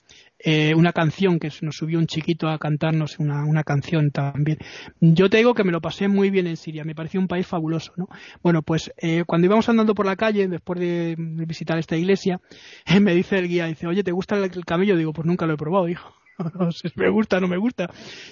[0.75, 4.57] una canción que nos subió un chiquito a cantarnos una, una, canción también.
[4.99, 7.47] Yo te digo que me lo pasé muy bien en Siria, me pareció un país
[7.47, 8.07] fabuloso, ¿no?
[8.41, 12.41] Bueno, pues eh, cuando íbamos andando por la calle, después de visitar esta iglesia,
[13.01, 14.97] me dice el guía, dice, oye, ¿te gusta el, camello?
[14.97, 16.13] Digo, pues nunca lo he probado, hijo.
[16.59, 17.89] no sé si me gusta, no me gusta.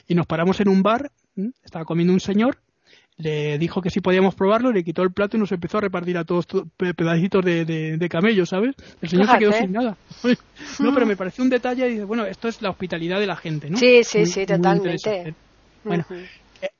[0.07, 1.11] Y nos paramos en un bar,
[1.63, 2.57] estaba comiendo un señor,
[3.21, 6.17] le dijo que si podíamos probarlo, le quitó el plato y nos empezó a repartir
[6.17, 6.45] a todos
[6.77, 8.75] pedacitos de, de, camello, ¿sabes?
[9.01, 9.97] El señor se quedó sin nada.
[10.79, 13.35] no, pero me pareció un detalle y dice, bueno, esto es la hospitalidad de la
[13.35, 13.77] gente, ¿no?
[13.77, 15.33] Sí, sí, sí, totalmente.
[15.83, 16.05] Bueno,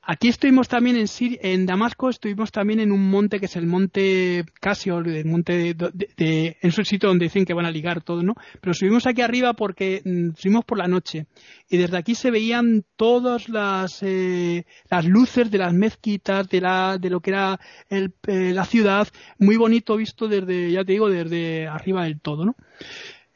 [0.02, 4.44] aquí estuvimos también en, en Damasco, estuvimos también en un monte que es el monte
[4.60, 8.34] Casio, el monte de, en su sitio donde dicen que van a ligar todo, ¿no?
[8.60, 11.26] Pero subimos aquí arriba porque mm, subimos por la noche
[11.68, 16.98] y desde aquí se veían todas las, eh, las luces de las mezquitas, de, la,
[16.98, 19.08] de lo que era el, eh, la ciudad,
[19.38, 22.56] muy bonito visto desde, ya te digo, desde arriba del todo, ¿no?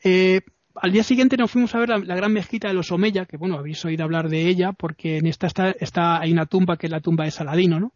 [0.04, 0.40] Eh,
[0.80, 3.56] al día siguiente nos fuimos a ver la, gran mezquita de los Omeya, que bueno,
[3.56, 6.92] habéis oído hablar de ella, porque en esta está, está, hay una tumba que es
[6.92, 7.92] la tumba de Saladino, ¿no?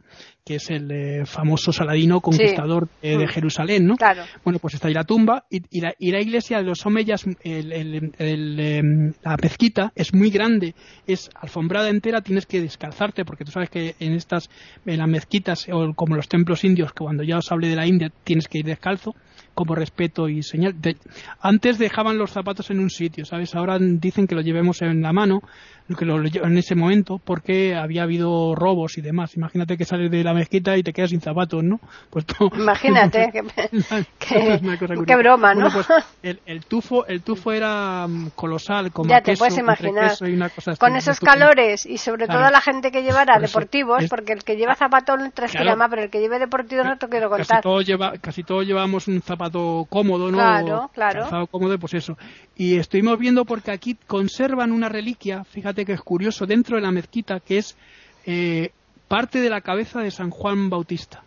[0.51, 3.29] Que es el eh, famoso Saladino conquistador de mm.
[3.29, 3.95] Jerusalén, ¿no?
[3.95, 4.25] Claro.
[4.43, 7.25] Bueno, pues está ahí la tumba y, y, la, y la, iglesia de los Omeyas,
[7.45, 10.75] el, em, la mezquita es muy grande,
[11.07, 14.51] es alfombrada entera, tienes que descalzarte, porque tú sabes que en estas,
[14.87, 17.87] en las mezquitas, o como los templos indios, que cuando ya os hablé de la
[17.87, 19.15] India, tienes que ir descalzo
[19.55, 20.75] como respeto y señal.
[21.41, 23.55] antes dejaban los zapatos en un sitio, ¿sabes?
[23.55, 25.43] Ahora dicen que lo llevemos en la mano,
[25.97, 29.37] que lo en ese momento, porque había habido robos y demás.
[29.37, 31.81] Imagínate que sales de la mezquita y te quedas sin zapatos, ¿no?
[32.11, 32.25] Pues
[32.55, 33.31] Imagínate,
[34.19, 35.69] qué, broma, ¿no?
[35.71, 35.87] pues
[36.23, 40.13] el, tufo, el tufo era mm, colosal, como ya te puedes imaginar.
[40.79, 44.75] Con esos calores y sobre todo la gente que llevara deportivos, porque el que lleva
[44.75, 47.47] zapatos no transpira más, pero el que lleve deportivos no te quiero contar.
[47.47, 50.39] Casi todos, lleva, casi todos llevamos un zapato cómodo, ¿no?
[50.39, 51.47] Claro, claro.
[51.49, 52.17] cómodo, pues eso.
[52.57, 56.91] Y estuvimos viendo porque aquí conservan una reliquia, fíjate que es curioso, dentro de la
[56.91, 57.77] mezquita, que es
[58.27, 58.71] eh,
[59.09, 61.23] parte de la cabeza de San Juan Bautista.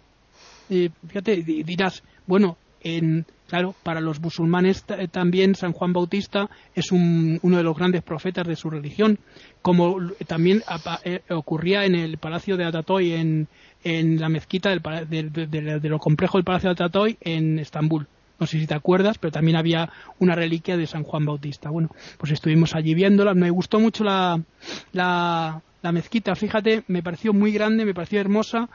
[0.70, 7.64] fíjate, dirás, bueno, en, claro, para los musulmanes también San Juan Bautista es uno de
[7.64, 9.20] los grandes profetas de su religión,
[9.62, 9.98] como
[10.28, 10.64] también
[11.04, 13.48] eh, ocurría en el Palacio de Atatoy, en,
[13.84, 18.08] la mezquita del, de, lo complejo del Palacio de Atatoy en Estambul
[18.44, 19.90] no sé si te acuerdas, pero también había
[20.20, 21.70] una reliquia de San Juan Bautista.
[21.70, 24.42] Bueno, pues estuvimos allí viéndola, me gustó mucho la,
[24.92, 25.62] la,
[25.94, 28.68] mezquita, fíjate, me pareció muy grande, me pareció hermosa,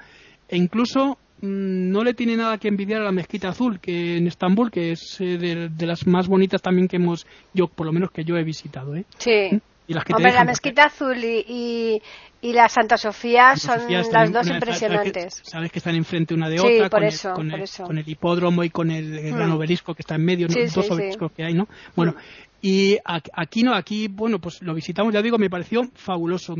[0.48, 4.26] e incluso mm, no le tiene nada que envidiar a la mezquita azul que en
[4.26, 8.10] Estambul, que es eh, de, las más bonitas también que hemos, yo por lo menos
[8.10, 8.96] que yo he visitado.
[8.96, 9.04] ¿eh?
[9.18, 9.60] Sí.
[9.88, 12.00] Y las que Hombre, la mezquita azul y,
[12.42, 15.40] y la Santa Sofía son las dos impresionantes.
[15.42, 17.02] Sabes que, están enfrente una de otra, con,
[17.50, 19.54] el, con, el, hipódromo y con el, gran hmm.
[19.54, 21.66] obelisco que está en medio, dos obeliscos que hay, ¿no?
[21.96, 22.14] Bueno,
[22.60, 22.98] y
[23.34, 26.56] aquí no, aquí, bueno, pues lo visitamos, ya digo, me pareció fabuloso.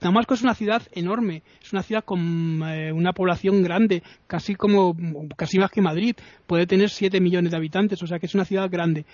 [0.00, 4.96] Damasco es una ciudad enorme, es una ciudad con eh, una población grande, casi como,
[5.36, 8.46] casi más que Madrid, puede tener 7 millones de habitantes, o sea que es una
[8.46, 9.04] ciudad grande.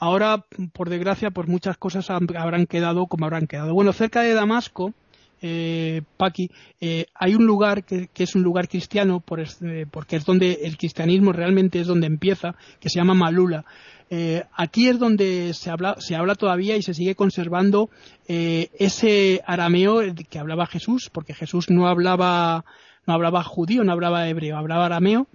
[0.00, 3.74] Ahora, por desgracia, pues muchas cosas habrán quedado como habrán quedado.
[3.74, 4.94] Bueno, cerca de Damasco,
[5.42, 10.24] eh, Paqui, eh, hay un lugar que, es un lugar cristiano, por eh, porque es
[10.24, 13.66] donde el cristianismo realmente es donde empieza, que se llama Malula.
[14.08, 17.90] Eh, aquí es donde se habla, se habla todavía y se sigue conservando
[18.26, 22.64] ese arameo que hablaba Jesús, porque Jesús no hablaba,
[23.06, 25.26] no hablaba judío, no hablaba hebreo, hablaba arameo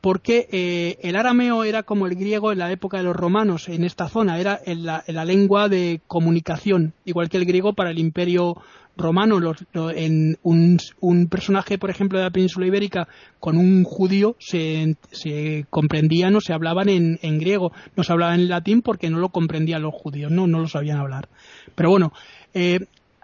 [0.00, 3.84] porque eh, el arameo era como el griego en la época de los romanos en
[3.84, 8.56] esta zona, era la, la, lengua de comunicación, igual que el griego para el imperio
[8.98, 9.40] romano.
[9.94, 13.08] en un, personaje, por ejemplo, de la península ibérica
[13.40, 18.48] con un judío se, se comprendían o se hablaban en, griego, no se hablaban en
[18.48, 21.28] latín porque no lo comprendían los judíos, no, no lo sabían hablar.
[21.74, 22.12] Pero bueno,
[22.52, 22.80] eh,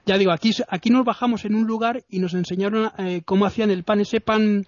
[0.06, 3.70] ya digo, aquí, aquí nos bajamos en un lugar y nos enseñaron eh, cómo hacían
[3.70, 4.66] el pan, ese pan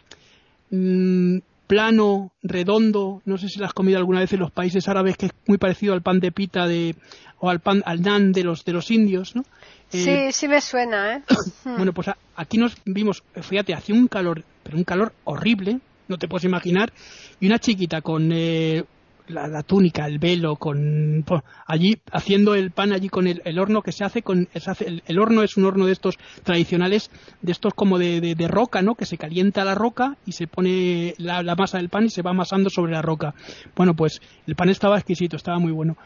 [0.71, 5.17] mm, plano, redondo, no sé si lo has comido alguna vez en los países árabes,
[5.17, 6.95] que es muy parecido al pan de pita de,
[7.39, 9.45] o al pan, al nan de los, de los indios, ¿no?
[9.89, 11.23] sí, eh, sí me suena, ¿eh?
[11.65, 16.29] bueno, pues aquí nos vimos, fíjate, hacía un calor, pero un calor horrible, no te
[16.29, 16.93] puedes imaginar,
[17.41, 18.85] y una chiquita con eh,
[19.29, 21.25] la, túnica, el velo, con
[21.67, 25.57] allí haciendo el pan allí con el, horno que se hace con el, horno es
[25.57, 27.11] un horno de estos tradicionales,
[27.43, 28.95] de estos como de, de, roca, ¿no?
[28.95, 32.31] Que se calienta la roca y se pone la, masa del pan y se va
[32.31, 33.35] amasando sobre la roca.
[33.75, 35.97] Bueno, pues el pan estaba exquisito, estaba muy bueno.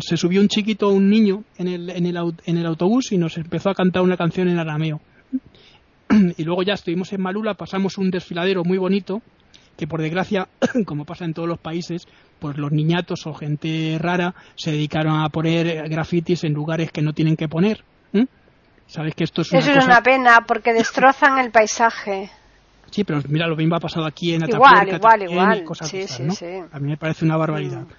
[0.00, 3.36] se subió un chiquito, un niño en el, en, el, en el autobús y nos
[3.36, 5.00] empezó a cantar una canción en arameo.
[6.38, 9.22] Y luego ya estuvimos en Malula, pasamos un desfiladero muy bonito
[9.78, 10.48] que por desgracia,
[10.86, 12.06] como pasa en todos los países,
[12.40, 17.12] pues los niñatos o gente rara se dedicaron a poner grafitis en lugares que no
[17.14, 17.84] tienen que poner.
[18.88, 22.30] ¿Sabes que esto es una Eso es una pena porque destrozan el paisaje.
[22.90, 25.76] Sí, pero mira, lo mismo ha pasado aquí en Atapuerca igual, igual, igual.
[25.82, 26.46] sí, sí, sí.
[26.72, 27.82] A mí me parece una barbaridad.
[27.82, 27.92] Mm.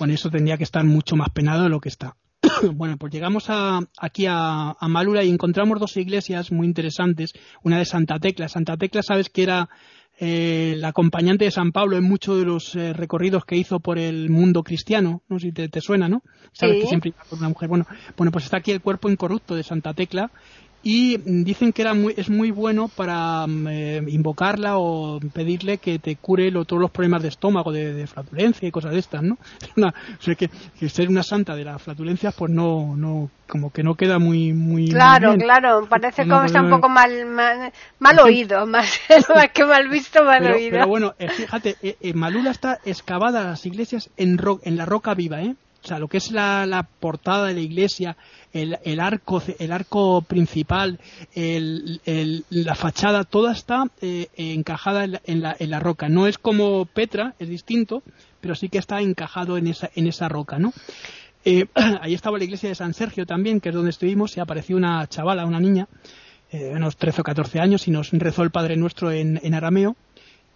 [0.00, 2.16] Bueno, eso tendría que estar mucho más penado de lo que está.
[2.74, 7.34] bueno, pues llegamos a, aquí a, a, Malura y encontramos dos iglesias muy interesantes.
[7.62, 8.48] Una de Santa Tecla.
[8.48, 9.68] Santa Tecla, sabes que era
[10.18, 13.98] eh, la acompañante de San Pablo en muchos de los eh, recorridos que hizo por
[13.98, 16.22] el mundo cristiano, no sé si te, suena, ¿no?
[16.52, 17.68] Sabes que siempre por una mujer.
[17.68, 17.86] Bueno,
[18.16, 20.30] bueno, pues está aquí el cuerpo incorrupto de Santa Tecla
[20.88, 25.98] y dicen que era muy, es muy bueno para mm, eh, invocarla o pedirle que
[25.98, 29.34] te cure todos los problemas de estómago, de, flatulencia y cosas de estas, ¿no?
[29.76, 30.48] o sea, que,
[30.88, 34.88] ser una santa de las flatulencias, pues no, no, como que no queda muy, muy.
[34.90, 37.10] Claro, claro, parece como está un poco mal,
[37.98, 39.00] mal, oído, más,
[39.52, 40.70] que mal visto, mal oído.
[40.70, 45.42] Pero bueno, eh, fíjate, eh, Malula está excavada las iglesias en, en la roca viva,
[45.42, 45.56] ¿eh?
[45.86, 48.16] O sea, lo que es la, la portada de la iglesia,
[48.52, 50.98] el, arco, el arco principal,
[51.36, 56.08] la fachada, toda está eh, encajada en la, roca.
[56.08, 58.02] No es como Petra, es distinto,
[58.40, 60.72] pero sí que está encajado en esa, en esa roca, ¿no?
[61.44, 61.66] Eh,
[62.00, 65.06] ahí estaba la iglesia de San Sergio también, que es donde estuvimos, y apareció una
[65.06, 65.86] chavala, una niña,
[66.50, 69.94] eh, unos 13 o 14 años, y nos rezó el Padre Nuestro en, en arameo.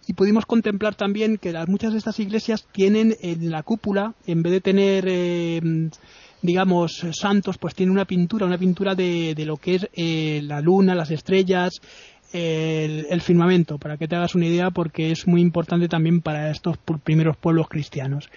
[0.07, 4.41] Y pudimos contemplar también que las, muchas de estas iglesias tienen en la cúpula, en
[4.41, 5.07] vez de tener
[6.41, 10.59] digamos, santos, pues tiene una pintura, una pintura de, de lo que es eh, la
[10.59, 11.81] luna, las estrellas,
[12.33, 16.49] el, el, firmamento, para que te hagas una idea, porque es muy importante también para
[16.49, 18.29] estos primeros pueblos cristianos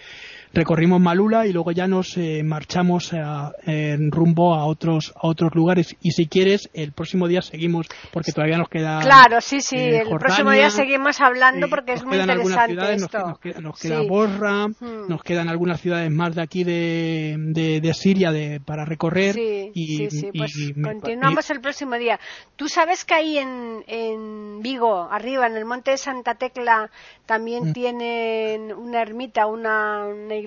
[0.55, 5.97] recorrimos Malula y luego ya nos eh, marchamos en rumbo a otros a otros lugares
[6.01, 10.03] y si quieres el próximo día seguimos porque todavía nos queda claro sí sí eh,
[10.03, 13.39] el próximo día seguimos hablando porque es muy interesante esto.
[13.61, 15.09] Nos, queda, Borra hmm.
[15.09, 17.37] nos quedan algunas ciudades más de aquí de,
[17.81, 22.21] de, Siria de, para recorrer y, sí, pues continuamos el próximo día
[22.57, 26.91] tú sabes que ahí en, en Vigo arriba en el monte de Santa Tecla
[27.27, 27.73] también mm.
[27.73, 30.44] tienen una ermita una, una iglesia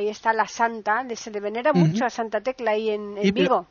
[0.00, 3.66] y está la Santa, se le venera mucho a Santa Tecla ahí en, Vigo.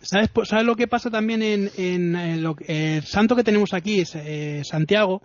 [0.00, 4.14] ¿sabes, ¿Sabes lo que pasa también en, en, lo, el santo que tenemos aquí, es,
[4.14, 5.22] eh, Santiago?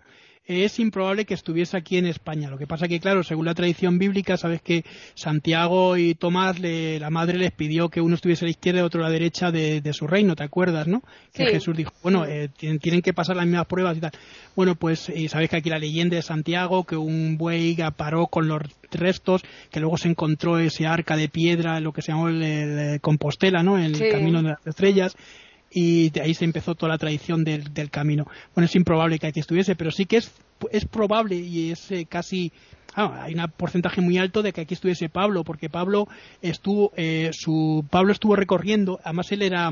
[0.49, 2.49] Es improbable que estuviese aquí en España.
[2.49, 4.83] Lo que pasa que, claro, según la tradición bíblica, sabes que
[5.13, 9.01] Santiago y Tomás, la madre les pidió que uno estuviese a la izquierda y otro
[9.01, 11.03] a la derecha de, su reino, ¿te acuerdas, no?
[11.33, 14.11] Que Jesús dijo, bueno, eh, tienen, que pasar las mismas pruebas y tal.
[14.55, 18.47] Bueno, pues, y sabes que aquí la leyenda de Santiago, que un buey paró con
[18.47, 22.99] los restos, que luego se encontró ese arca de piedra, lo que se llamó el,
[23.01, 23.77] Compostela, ¿no?
[23.77, 25.15] En el camino de las estrellas
[25.71, 28.25] y de ahí se empezó toda la tradición del, del camino.
[28.55, 30.31] Bueno, es improbable que aquí estuviese, pero sí que es,
[30.71, 32.51] es probable y es eh, casi
[32.99, 36.07] ah, hay un porcentaje muy alto de que aquí estuviese Pablo, porque Pablo
[36.41, 39.71] estuvo, eh, su Pablo estuvo recorriendo, además él era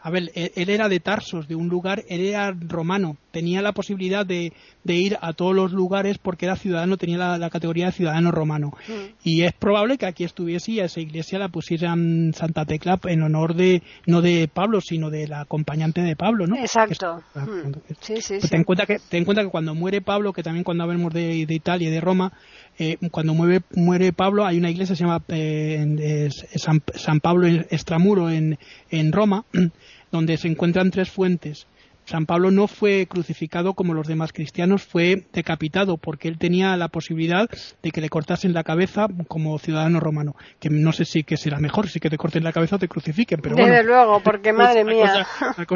[0.00, 4.24] a ver, él era de Tarsos, de un lugar, él era romano, tenía la posibilidad
[4.24, 4.52] de,
[4.84, 8.72] ir a todos los lugares porque era ciudadano, tenía la, categoría de ciudadano romano.
[8.86, 8.92] Mm.
[9.24, 13.22] Y es probable que aquí estuviese y a esa iglesia la pusieran Santa Tecla en
[13.22, 16.56] honor de, no de Pablo, sino de la acompañante de Pablo, ¿no?
[16.56, 17.22] Exacto.
[17.34, 17.72] Mm.
[18.00, 20.84] sí, sí, Ten, cuenta que, ten en cuenta que cuando muere Pablo, que también cuando
[20.84, 22.32] hablamos de, de Italia y de Roma,
[22.78, 27.46] eh, cuando muere, muere Pablo, hay una iglesia que se llama eh, San, San, Pablo
[27.46, 28.58] Extramuro en,
[28.90, 29.44] en Roma,
[30.12, 31.66] donde se encuentran tres fuentes
[32.08, 36.88] San Pablo no fue crucificado como los demás cristianos, fue decapitado porque él tenía la
[36.88, 37.50] posibilidad
[37.82, 40.34] de que le cortasen la cabeza como ciudadano romano.
[40.58, 42.88] Que no sé si que será mejor, si que te corten la cabeza o te
[42.88, 45.26] crucifiquen, pero Desde luego, porque madre mía.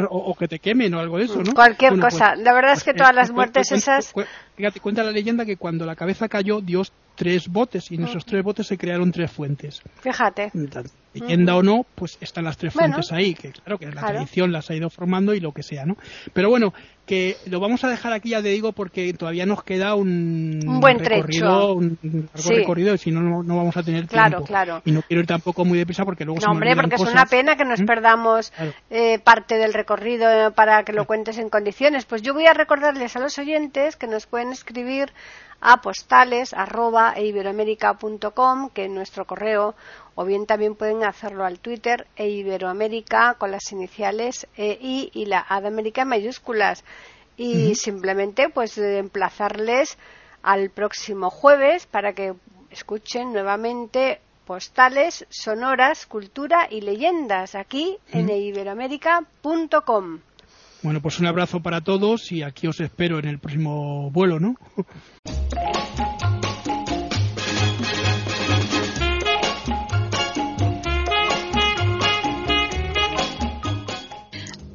[0.09, 1.53] o, que te quemen o algo de eso, ¿no?
[1.53, 2.31] Cualquier cosa.
[2.33, 4.11] Pues, la verdad es que todas las muertes esas.
[4.55, 8.25] Fíjate, cuenta la leyenda que cuando la cabeza cayó, Dios tres botes y en esos
[8.25, 9.81] tres botes se crearon tres fuentes.
[10.01, 10.51] Fíjate.
[11.13, 14.69] Leyenda o no, pues están las tres fuentes ahí, que claro que la tradición las
[14.69, 15.97] ha ido formando y lo que sea, ¿no?
[16.33, 16.73] Pero bueno,
[17.05, 20.99] que lo vamos a dejar aquí ya te digo porque todavía nos queda un, buen
[20.99, 21.97] recorrido, un
[22.33, 24.45] largo recorrido y si no, no vamos a tener claro, tiempo.
[24.45, 24.81] Claro.
[24.85, 27.55] Y no quiero ir tampoco muy deprisa porque luego no, hombre, porque es una pena
[27.57, 27.85] que nos ¿Mm?
[27.85, 28.53] perdamos
[28.89, 32.05] eh, parte del recorrido para que lo cuentes en condiciones.
[32.05, 35.11] Pues yo voy a recordarles a los oyentes que nos pueden escribir
[35.65, 37.23] a postales arroba e
[38.73, 39.75] que es nuestro correo,
[40.15, 45.45] o bien también pueden hacerlo al Twitter e Iberoamérica con las iniciales EI y la
[45.47, 46.83] A de América en mayúsculas.
[47.37, 49.97] Y simplemente pues emplazarles
[50.43, 52.35] al próximo jueves para que
[52.69, 60.19] escuchen nuevamente postales, sonoras, cultura y leyendas aquí en iberoamérica.com.
[60.83, 64.55] Bueno, pues un abrazo para todos y aquí os espero en el próximo vuelo, ¿no?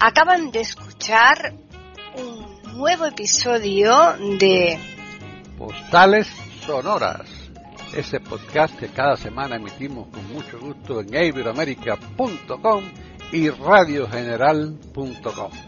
[0.01, 1.53] Acaban de escuchar
[2.17, 4.79] un nuevo episodio de
[5.59, 6.27] Postales
[6.65, 7.29] Sonoras,
[7.95, 12.85] ese podcast que cada semana emitimos con mucho gusto en iberoamerica.com
[13.33, 15.68] y radiogeneral.com.